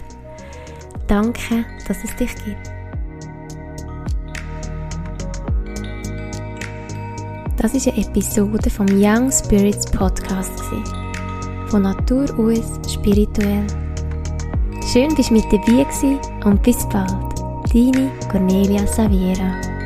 Danke, 1.05 1.65
dass 1.85 1.97
es 2.05 2.15
dich 2.15 2.33
gibt. 2.45 2.71
Das 7.57 7.73
ist 7.73 7.89
eine 7.89 7.97
Episode 7.97 8.69
vom 8.69 8.87
Young 8.89 9.33
Spirits 9.33 9.85
Podcast. 9.91 10.63
Von 11.67 11.81
Natur 11.81 12.23
aus 12.39 12.79
spirituell. 12.89 13.67
Schön, 14.93 15.13
dass 15.13 15.27
du 15.27 15.33
mit 15.33 15.43
dabei 15.51 15.85
warst 15.85 16.05
und 16.45 16.63
bis 16.63 16.87
bald. 16.87 17.11
Deine 17.73 18.09
Cornelia 18.31 18.87
Saviera. 18.87 19.76